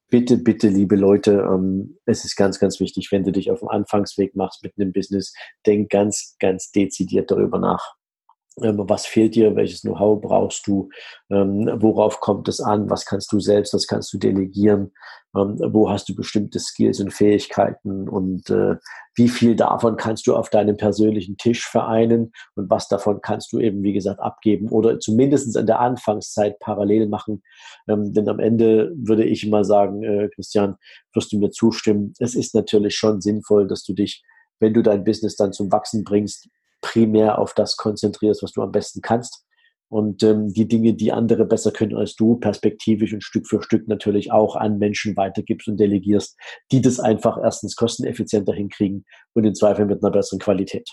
Bitte, 0.09 0.37
bitte, 0.37 0.69
liebe 0.69 0.97
Leute, 0.97 1.47
ähm, 1.51 1.99
es 2.05 2.25
ist 2.25 2.37
ganz, 2.37 2.61
ganz 2.61 2.79
wichtig, 2.79 3.11
wenn 3.11 3.25
du 3.25 3.33
dich 3.33 3.51
auf 3.51 3.61
dem 3.61 3.69
Anfangsweg 3.69 4.37
machst 4.37 4.63
mit 4.63 4.75
einem 4.79 4.93
Business, 4.93 5.35
denk 5.67 5.91
ganz, 5.91 6.37
ganz 6.39 6.71
dezidiert 6.71 7.31
darüber 7.31 7.59
nach 7.59 7.97
was 8.57 9.07
fehlt 9.07 9.35
dir, 9.35 9.57
welches 9.57 9.83
Know-how 9.83 10.21
brauchst 10.21 10.67
du, 10.67 10.89
ähm, 11.31 11.69
worauf 11.81 12.21
kommt 12.21 12.49
es 12.49 12.61
an, 12.61 12.89
was 12.89 13.05
kannst 13.05 13.33
du 13.33 13.41
selbst, 13.41 13.75
was 13.75 13.87
kannst 13.87 14.13
du 14.13 14.19
delegieren, 14.19 14.93
ähm, 15.37 15.59
wo 15.73 15.91
hast 15.91 16.09
du 16.09 16.15
bestimmte 16.15 16.61
Skills 16.61 17.01
und 17.01 17.13
Fähigkeiten? 17.13 18.09
Und 18.09 18.51
äh, 18.51 18.77
wie 19.17 19.29
viel 19.29 19.57
davon 19.57 19.97
kannst 19.97 20.27
du 20.27 20.37
auf 20.37 20.51
deinem 20.51 20.77
persönlichen 20.77 21.37
Tisch 21.37 21.69
vereinen? 21.69 22.33
Und 22.55 22.71
was 22.71 22.87
davon 22.89 23.21
kannst 23.21 23.53
du 23.53 23.59
eben, 23.59 23.83
wie 23.83 23.93
gesagt, 23.93 24.21
abgeben 24.21 24.69
oder 24.69 25.01
zumindest 25.01 25.57
in 25.57 25.67
der 25.67 25.81
Anfangszeit 25.81 26.59
parallel 26.61 27.09
machen. 27.09 27.43
denn 27.87 28.29
am 28.29 28.39
Ende 28.39 28.93
würde 28.97 29.25
ich 29.25 29.45
immer 29.45 29.65
sagen, 29.65 30.03
äh, 30.05 30.29
Christian, 30.35 30.77
wirst 31.13 31.33
du 31.33 31.39
mir 31.39 31.51
zustimmen, 31.51 32.15
es 32.19 32.35
ist 32.35 32.55
natürlich 32.55 32.97
schon 32.97 33.21
sinnvoll, 33.21 33.67
dass 33.67 33.83
du 33.85 33.93
dich 33.93 34.23
wenn 34.61 34.73
du 34.73 34.83
dein 34.83 35.05
Business 35.05 35.37
dann 35.37 35.53
zum 35.53 35.71
Wachsen 35.73 36.05
bringst, 36.05 36.49
primär 36.85 37.39
auf 37.39 37.55
das 37.55 37.77
konzentrierst, 37.77 38.43
was 38.43 38.53
du 38.53 38.63
am 38.63 38.71
besten 38.71 39.01
kannst. 39.01 39.45
Und 39.89 40.23
ähm, 40.23 40.53
die 40.53 40.69
Dinge, 40.69 40.95
die 40.95 41.13
andere 41.13 41.45
besser 41.45 41.71
können 41.71 41.97
als 41.97 42.15
du, 42.15 42.37
perspektivisch 42.37 43.13
und 43.13 43.23
Stück 43.23 43.47
für 43.49 43.63
Stück 43.63 43.89
natürlich 43.89 44.33
auch 44.33 44.57
an 44.57 44.79
Menschen 44.79 45.17
weitergibst 45.17 45.69
und 45.69 45.79
delegierst, 45.79 46.37
die 46.73 46.81
das 46.81 47.01
einfach 47.01 47.39
erstens 47.43 47.77
kosteneffizienter 47.77 48.53
hinkriegen 48.53 49.05
und 49.35 49.45
im 49.45 49.55
Zweifel 49.55 49.87
mit 49.87 50.03
einer 50.03 50.11
besseren 50.11 50.41
Qualität. 50.41 50.89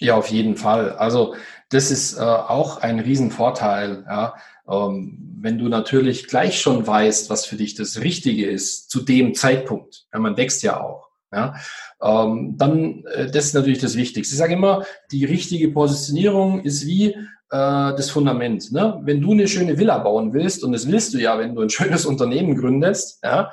Ja, 0.00 0.16
auf 0.16 0.28
jeden 0.28 0.56
Fall. 0.56 0.92
Also 0.92 1.34
das 1.70 1.90
ist 1.90 2.18
äh, 2.18 2.22
auch 2.22 2.78
ein 2.78 3.00
Riesenvorteil, 3.00 4.04
ja. 4.08 4.34
Ähm, 4.68 5.38
wenn 5.40 5.58
du 5.58 5.68
natürlich 5.68 6.26
gleich 6.26 6.60
schon 6.60 6.86
weißt, 6.86 7.30
was 7.30 7.46
für 7.46 7.56
dich 7.56 7.74
das 7.74 8.00
Richtige 8.00 8.46
ist, 8.46 8.90
zu 8.90 9.02
dem 9.02 9.34
Zeitpunkt. 9.34 10.06
Ja, 10.12 10.18
man 10.18 10.36
wächst 10.36 10.62
ja 10.62 10.82
auch. 10.82 11.10
Ja, 11.34 11.54
ähm, 12.00 12.54
dann, 12.56 13.04
äh, 13.06 13.28
das 13.28 13.46
ist 13.46 13.54
natürlich 13.54 13.80
das 13.80 13.96
Wichtigste. 13.96 14.34
Ich 14.34 14.38
sage 14.38 14.54
immer, 14.54 14.84
die 15.10 15.24
richtige 15.24 15.68
Positionierung 15.68 16.60
ist 16.62 16.86
wie 16.86 17.06
äh, 17.06 17.16
das 17.50 18.10
Fundament. 18.10 18.70
Ne? 18.70 19.00
Wenn 19.02 19.20
du 19.20 19.32
eine 19.32 19.48
schöne 19.48 19.78
Villa 19.78 19.98
bauen 19.98 20.32
willst, 20.32 20.62
und 20.62 20.72
das 20.72 20.86
willst 20.86 21.12
du 21.12 21.18
ja, 21.18 21.36
wenn 21.38 21.56
du 21.56 21.62
ein 21.62 21.70
schönes 21.70 22.06
Unternehmen 22.06 22.56
gründest, 22.56 23.18
ja, 23.24 23.52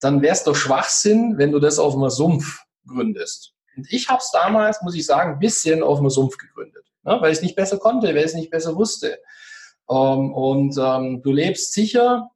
dann 0.00 0.20
wäre 0.20 0.34
es 0.34 0.44
doch 0.44 0.54
Schwachsinn, 0.54 1.38
wenn 1.38 1.52
du 1.52 1.60
das 1.60 1.78
auf 1.78 1.96
einem 1.96 2.10
Sumpf 2.10 2.60
gründest. 2.86 3.54
Und 3.74 3.90
ich 3.90 4.10
habe 4.10 4.18
es 4.18 4.30
damals, 4.30 4.82
muss 4.82 4.94
ich 4.94 5.06
sagen, 5.06 5.34
ein 5.34 5.38
bisschen 5.38 5.82
auf 5.82 5.98
einem 5.98 6.10
Sumpf 6.10 6.36
gegründet, 6.36 6.84
ne? 7.04 7.16
weil 7.20 7.32
ich 7.32 7.38
es 7.38 7.42
nicht 7.42 7.56
besser 7.56 7.78
konnte, 7.78 8.08
weil 8.08 8.18
ich 8.18 8.24
es 8.24 8.34
nicht 8.34 8.50
besser 8.50 8.76
wusste. 8.76 9.18
Ähm, 9.88 10.34
und 10.34 10.76
ähm, 10.78 11.22
du 11.22 11.32
lebst 11.32 11.72
sicher 11.72 12.28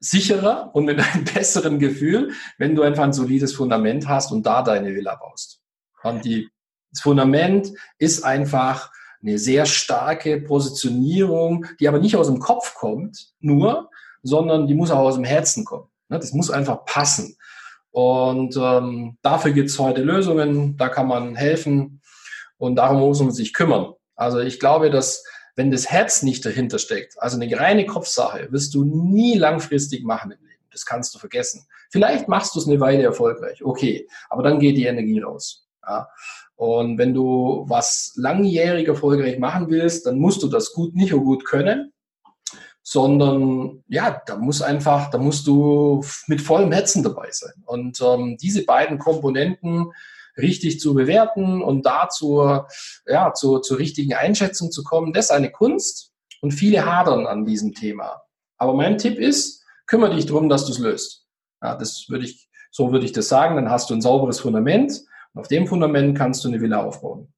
sicherer 0.00 0.70
und 0.72 0.84
mit 0.84 1.00
einem 1.00 1.24
besseren 1.34 1.78
Gefühl, 1.78 2.32
wenn 2.58 2.74
du 2.74 2.82
einfach 2.82 3.04
ein 3.04 3.12
solides 3.12 3.54
Fundament 3.54 4.08
hast 4.08 4.32
und 4.32 4.44
da 4.44 4.62
deine 4.62 4.94
Villa 4.94 5.16
baust. 5.16 5.60
Und 6.02 6.24
die, 6.24 6.48
das 6.92 7.02
Fundament 7.02 7.72
ist 7.98 8.24
einfach 8.24 8.90
eine 9.22 9.38
sehr 9.38 9.66
starke 9.66 10.40
Positionierung, 10.40 11.66
die 11.78 11.88
aber 11.88 11.98
nicht 11.98 12.16
aus 12.16 12.28
dem 12.28 12.38
Kopf 12.38 12.74
kommt, 12.74 13.32
nur, 13.40 13.90
sondern 14.22 14.66
die 14.66 14.74
muss 14.74 14.90
auch 14.90 15.00
aus 15.00 15.16
dem 15.16 15.24
Herzen 15.24 15.64
kommen. 15.64 15.88
Ne, 16.08 16.18
das 16.18 16.32
muss 16.32 16.50
einfach 16.50 16.84
passen. 16.84 17.36
Und 17.90 18.56
ähm, 18.56 19.18
dafür 19.22 19.52
gibt 19.52 19.68
es 19.68 19.78
heute 19.78 20.02
Lösungen, 20.02 20.76
da 20.76 20.88
kann 20.88 21.08
man 21.08 21.34
helfen 21.34 22.00
und 22.56 22.76
darum 22.76 23.00
muss 23.00 23.20
man 23.20 23.32
sich 23.32 23.52
kümmern. 23.52 23.94
Also 24.14 24.38
ich 24.38 24.60
glaube, 24.60 24.90
dass 24.90 25.24
wenn 25.56 25.70
das 25.70 25.90
Herz 25.90 26.22
nicht 26.22 26.44
dahinter 26.44 26.78
steckt, 26.78 27.20
also 27.20 27.40
eine 27.40 27.58
reine 27.58 27.86
Kopfsache, 27.86 28.50
wirst 28.50 28.74
du 28.74 28.84
nie 28.84 29.36
langfristig 29.36 30.04
machen 30.04 30.32
im 30.32 30.38
Leben. 30.40 30.64
Das 30.70 30.86
kannst 30.86 31.14
du 31.14 31.18
vergessen. 31.18 31.66
Vielleicht 31.90 32.28
machst 32.28 32.54
du 32.54 32.60
es 32.60 32.68
eine 32.68 32.80
Weile 32.80 33.02
erfolgreich, 33.02 33.64
okay, 33.64 34.08
aber 34.28 34.42
dann 34.42 34.60
geht 34.60 34.76
die 34.76 34.84
Energie 34.84 35.20
raus. 35.20 35.66
Ja. 35.86 36.08
Und 36.56 36.98
wenn 36.98 37.14
du 37.14 37.64
was 37.68 38.12
langjährig 38.16 38.86
erfolgreich 38.86 39.38
machen 39.38 39.70
willst, 39.70 40.06
dann 40.06 40.18
musst 40.18 40.42
du 40.42 40.48
das 40.48 40.72
gut, 40.72 40.94
nicht 40.94 41.10
so 41.10 41.22
gut 41.22 41.44
können, 41.44 41.92
sondern 42.82 43.82
ja, 43.88 44.20
da 44.26 44.36
muss 44.36 44.62
einfach, 44.62 45.10
da 45.10 45.18
musst 45.18 45.46
du 45.46 46.04
mit 46.26 46.40
vollem 46.40 46.72
Herzen 46.72 47.02
dabei 47.02 47.28
sein. 47.30 47.54
Und 47.64 48.00
ähm, 48.02 48.36
diese 48.40 48.64
beiden 48.64 48.98
Komponenten 48.98 49.90
richtig 50.36 50.80
zu 50.80 50.94
bewerten 50.94 51.62
und 51.62 51.86
dazu 51.86 52.60
ja, 53.06 53.32
zu, 53.34 53.58
zur 53.58 53.78
richtigen 53.78 54.14
Einschätzung 54.14 54.70
zu 54.70 54.82
kommen, 54.82 55.12
das 55.12 55.26
ist 55.26 55.30
eine 55.30 55.50
Kunst 55.50 56.12
und 56.40 56.52
viele 56.52 56.84
hadern 56.84 57.26
an 57.26 57.44
diesem 57.44 57.74
Thema. 57.74 58.22
Aber 58.56 58.74
mein 58.74 58.98
Tipp 58.98 59.18
ist, 59.18 59.64
kümmere 59.86 60.14
dich 60.14 60.26
darum, 60.26 60.48
dass 60.48 60.66
du 60.66 60.72
es 60.72 60.78
löst. 60.78 61.26
Ja, 61.62 61.76
das 61.76 62.06
würde 62.08 62.24
ich, 62.24 62.48
so 62.70 62.92
würde 62.92 63.04
ich 63.04 63.12
das 63.12 63.28
sagen, 63.28 63.56
dann 63.56 63.70
hast 63.70 63.90
du 63.90 63.94
ein 63.94 64.02
sauberes 64.02 64.40
Fundament 64.40 65.02
und 65.32 65.40
auf 65.40 65.48
dem 65.48 65.66
Fundament 65.66 66.16
kannst 66.16 66.44
du 66.44 66.48
eine 66.48 66.60
Villa 66.60 66.82
aufbauen. 66.82 67.32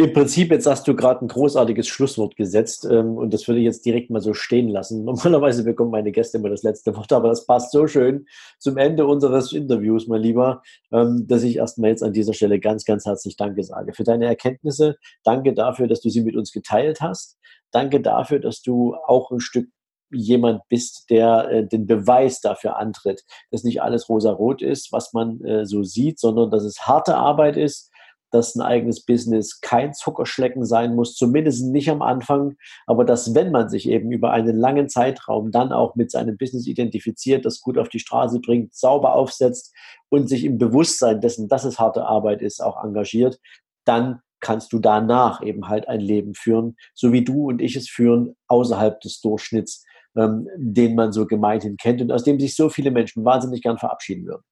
Im 0.00 0.12
Prinzip, 0.12 0.52
jetzt 0.52 0.66
hast 0.68 0.86
du 0.86 0.94
gerade 0.94 1.24
ein 1.24 1.28
großartiges 1.28 1.88
Schlusswort 1.88 2.36
gesetzt 2.36 2.86
ähm, 2.88 3.16
und 3.16 3.34
das 3.34 3.48
würde 3.48 3.58
ich 3.58 3.64
jetzt 3.64 3.84
direkt 3.84 4.10
mal 4.10 4.20
so 4.20 4.32
stehen 4.32 4.68
lassen. 4.68 5.04
Normalerweise 5.04 5.64
bekommen 5.64 5.90
meine 5.90 6.12
Gäste 6.12 6.38
immer 6.38 6.50
das 6.50 6.62
letzte 6.62 6.94
Wort, 6.94 7.12
aber 7.12 7.30
das 7.30 7.46
passt 7.46 7.72
so 7.72 7.88
schön 7.88 8.28
zum 8.60 8.76
Ende 8.76 9.08
unseres 9.08 9.52
Interviews, 9.52 10.06
mein 10.06 10.22
Lieber, 10.22 10.62
ähm, 10.92 11.26
dass 11.26 11.42
ich 11.42 11.56
erstmal 11.56 11.90
jetzt 11.90 12.04
an 12.04 12.12
dieser 12.12 12.32
Stelle 12.32 12.60
ganz, 12.60 12.84
ganz 12.84 13.06
herzlich 13.06 13.36
Danke 13.36 13.64
sage 13.64 13.92
für 13.92 14.04
deine 14.04 14.26
Erkenntnisse. 14.26 14.98
Danke 15.24 15.52
dafür, 15.52 15.88
dass 15.88 16.00
du 16.00 16.10
sie 16.10 16.20
mit 16.20 16.36
uns 16.36 16.52
geteilt 16.52 17.00
hast. 17.00 17.36
Danke 17.72 18.00
dafür, 18.00 18.38
dass 18.38 18.62
du 18.62 18.94
auch 18.94 19.32
ein 19.32 19.40
Stück 19.40 19.68
jemand 20.12 20.62
bist, 20.68 21.10
der 21.10 21.50
äh, 21.50 21.66
den 21.66 21.88
Beweis 21.88 22.40
dafür 22.40 22.76
antritt, 22.76 23.24
dass 23.50 23.64
nicht 23.64 23.82
alles 23.82 24.08
rosa-rot 24.08 24.62
ist, 24.62 24.92
was 24.92 25.12
man 25.12 25.44
äh, 25.44 25.66
so 25.66 25.82
sieht, 25.82 26.20
sondern 26.20 26.52
dass 26.52 26.62
es 26.62 26.86
harte 26.86 27.16
Arbeit 27.16 27.56
ist, 27.56 27.87
dass 28.30 28.54
ein 28.54 28.62
eigenes 28.62 29.04
Business 29.04 29.60
kein 29.60 29.94
Zuckerschlecken 29.94 30.64
sein 30.64 30.94
muss, 30.94 31.14
zumindest 31.14 31.64
nicht 31.64 31.90
am 31.90 32.02
Anfang, 32.02 32.56
aber 32.86 33.04
dass 33.04 33.34
wenn 33.34 33.50
man 33.50 33.68
sich 33.68 33.88
eben 33.88 34.10
über 34.12 34.30
einen 34.32 34.56
langen 34.56 34.88
Zeitraum 34.88 35.50
dann 35.50 35.72
auch 35.72 35.94
mit 35.94 36.10
seinem 36.10 36.36
Business 36.36 36.66
identifiziert, 36.66 37.44
das 37.44 37.60
gut 37.60 37.78
auf 37.78 37.88
die 37.88 37.98
Straße 38.00 38.40
bringt, 38.40 38.74
sauber 38.74 39.14
aufsetzt 39.14 39.74
und 40.08 40.28
sich 40.28 40.44
im 40.44 40.58
Bewusstsein 40.58 41.20
dessen, 41.20 41.48
dass 41.48 41.64
es 41.64 41.78
harte 41.78 42.04
Arbeit 42.04 42.42
ist, 42.42 42.62
auch 42.62 42.82
engagiert, 42.82 43.38
dann 43.84 44.20
kannst 44.40 44.72
du 44.72 44.78
danach 44.78 45.42
eben 45.42 45.68
halt 45.68 45.88
ein 45.88 46.00
Leben 46.00 46.34
führen, 46.34 46.76
so 46.94 47.12
wie 47.12 47.24
du 47.24 47.48
und 47.48 47.60
ich 47.60 47.76
es 47.76 47.88
führen, 47.88 48.36
außerhalb 48.46 49.00
des 49.00 49.20
Durchschnitts, 49.20 49.84
ähm, 50.16 50.48
den 50.56 50.94
man 50.94 51.12
so 51.12 51.26
gemeinhin 51.26 51.76
kennt 51.76 52.00
und 52.00 52.12
aus 52.12 52.24
dem 52.24 52.38
sich 52.38 52.54
so 52.54 52.68
viele 52.68 52.90
Menschen 52.90 53.24
wahnsinnig 53.24 53.62
gern 53.62 53.78
verabschieden 53.78 54.26
würden. 54.26 54.42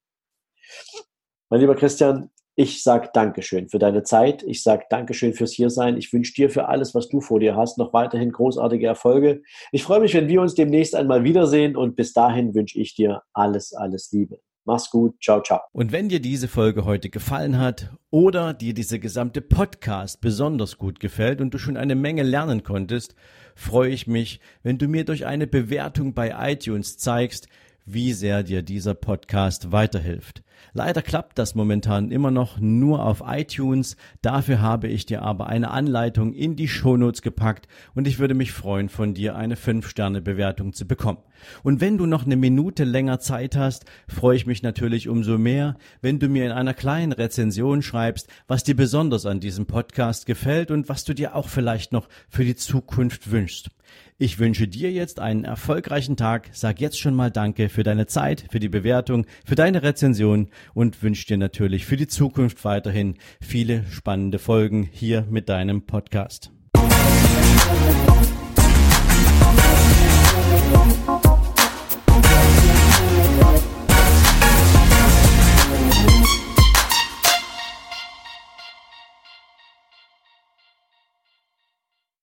Mein 1.48 1.60
lieber 1.60 1.76
Christian, 1.76 2.30
ich 2.56 2.82
sage 2.82 3.10
Dankeschön 3.12 3.68
für 3.68 3.78
deine 3.78 4.02
Zeit. 4.02 4.42
Ich 4.42 4.62
sage 4.62 4.84
Dankeschön 4.88 5.34
fürs 5.34 5.52
Hiersein. 5.52 5.98
Ich 5.98 6.10
wünsche 6.12 6.32
dir 6.32 6.48
für 6.48 6.68
alles, 6.68 6.94
was 6.94 7.08
du 7.08 7.20
vor 7.20 7.38
dir 7.38 7.54
hast, 7.54 7.76
noch 7.76 7.92
weiterhin 7.92 8.32
großartige 8.32 8.86
Erfolge. 8.86 9.42
Ich 9.72 9.82
freue 9.82 10.00
mich, 10.00 10.14
wenn 10.14 10.26
wir 10.26 10.40
uns 10.40 10.54
demnächst 10.54 10.94
einmal 10.94 11.22
wiedersehen 11.22 11.76
und 11.76 11.96
bis 11.96 12.14
dahin 12.14 12.54
wünsche 12.54 12.80
ich 12.80 12.94
dir 12.94 13.22
alles, 13.34 13.74
alles 13.74 14.10
Liebe. 14.10 14.40
Mach's 14.64 14.90
gut. 14.90 15.22
Ciao, 15.22 15.42
ciao. 15.42 15.60
Und 15.72 15.92
wenn 15.92 16.08
dir 16.08 16.18
diese 16.18 16.48
Folge 16.48 16.86
heute 16.86 17.10
gefallen 17.10 17.58
hat 17.58 17.92
oder 18.10 18.54
dir 18.54 18.72
dieser 18.72 18.98
gesamte 18.98 19.42
Podcast 19.42 20.22
besonders 20.22 20.78
gut 20.78 20.98
gefällt 20.98 21.42
und 21.42 21.52
du 21.52 21.58
schon 21.58 21.76
eine 21.76 21.94
Menge 21.94 22.22
lernen 22.22 22.62
konntest, 22.62 23.14
freue 23.54 23.90
ich 23.90 24.06
mich, 24.06 24.40
wenn 24.62 24.78
du 24.78 24.88
mir 24.88 25.04
durch 25.04 25.26
eine 25.26 25.46
Bewertung 25.46 26.14
bei 26.14 26.34
iTunes 26.52 26.96
zeigst, 26.96 27.48
wie 27.84 28.14
sehr 28.14 28.42
dir 28.42 28.62
dieser 28.62 28.94
Podcast 28.94 29.70
weiterhilft. 29.72 30.42
Leider 30.72 31.02
klappt 31.02 31.38
das 31.38 31.54
momentan 31.54 32.10
immer 32.10 32.30
noch 32.30 32.58
nur 32.58 33.04
auf 33.04 33.22
iTunes. 33.26 33.96
Dafür 34.22 34.60
habe 34.60 34.88
ich 34.88 35.06
dir 35.06 35.22
aber 35.22 35.46
eine 35.46 35.70
Anleitung 35.70 36.32
in 36.32 36.56
die 36.56 36.68
Shownotes 36.68 37.22
gepackt 37.22 37.68
und 37.94 38.06
ich 38.06 38.18
würde 38.18 38.34
mich 38.34 38.52
freuen, 38.52 38.88
von 38.88 39.14
dir 39.14 39.36
eine 39.36 39.56
5-Sterne-Bewertung 39.56 40.72
zu 40.72 40.86
bekommen. 40.86 41.18
Und 41.62 41.80
wenn 41.80 41.98
du 41.98 42.06
noch 42.06 42.24
eine 42.24 42.36
Minute 42.36 42.84
länger 42.84 43.20
Zeit 43.20 43.56
hast, 43.56 43.84
freue 44.08 44.36
ich 44.36 44.46
mich 44.46 44.62
natürlich 44.62 45.08
umso 45.08 45.38
mehr, 45.38 45.76
wenn 46.00 46.18
du 46.18 46.28
mir 46.28 46.46
in 46.46 46.52
einer 46.52 46.74
kleinen 46.74 47.12
Rezension 47.12 47.82
schreibst, 47.82 48.28
was 48.46 48.64
dir 48.64 48.76
besonders 48.76 49.26
an 49.26 49.40
diesem 49.40 49.66
Podcast 49.66 50.26
gefällt 50.26 50.70
und 50.70 50.88
was 50.88 51.04
du 51.04 51.14
dir 51.14 51.34
auch 51.34 51.48
vielleicht 51.48 51.92
noch 51.92 52.08
für 52.28 52.44
die 52.44 52.56
Zukunft 52.56 53.30
wünschst. 53.30 53.70
Ich 54.18 54.38
wünsche 54.38 54.66
dir 54.66 54.90
jetzt 54.90 55.20
einen 55.20 55.44
erfolgreichen 55.44 56.16
Tag, 56.16 56.48
sag 56.52 56.80
jetzt 56.80 56.98
schon 56.98 57.14
mal 57.14 57.30
Danke 57.30 57.68
für 57.68 57.82
deine 57.82 58.06
Zeit, 58.06 58.46
für 58.50 58.60
die 58.60 58.70
Bewertung, 58.70 59.26
für 59.44 59.56
deine 59.56 59.82
Rezension 59.82 60.45
und 60.74 61.02
wünsche 61.02 61.26
dir 61.26 61.36
natürlich 61.36 61.86
für 61.86 61.96
die 61.96 62.06
Zukunft 62.06 62.64
weiterhin 62.64 63.14
viele 63.40 63.84
spannende 63.90 64.38
Folgen 64.38 64.88
hier 64.92 65.26
mit 65.30 65.48
deinem 65.48 65.82
Podcast. 65.86 66.50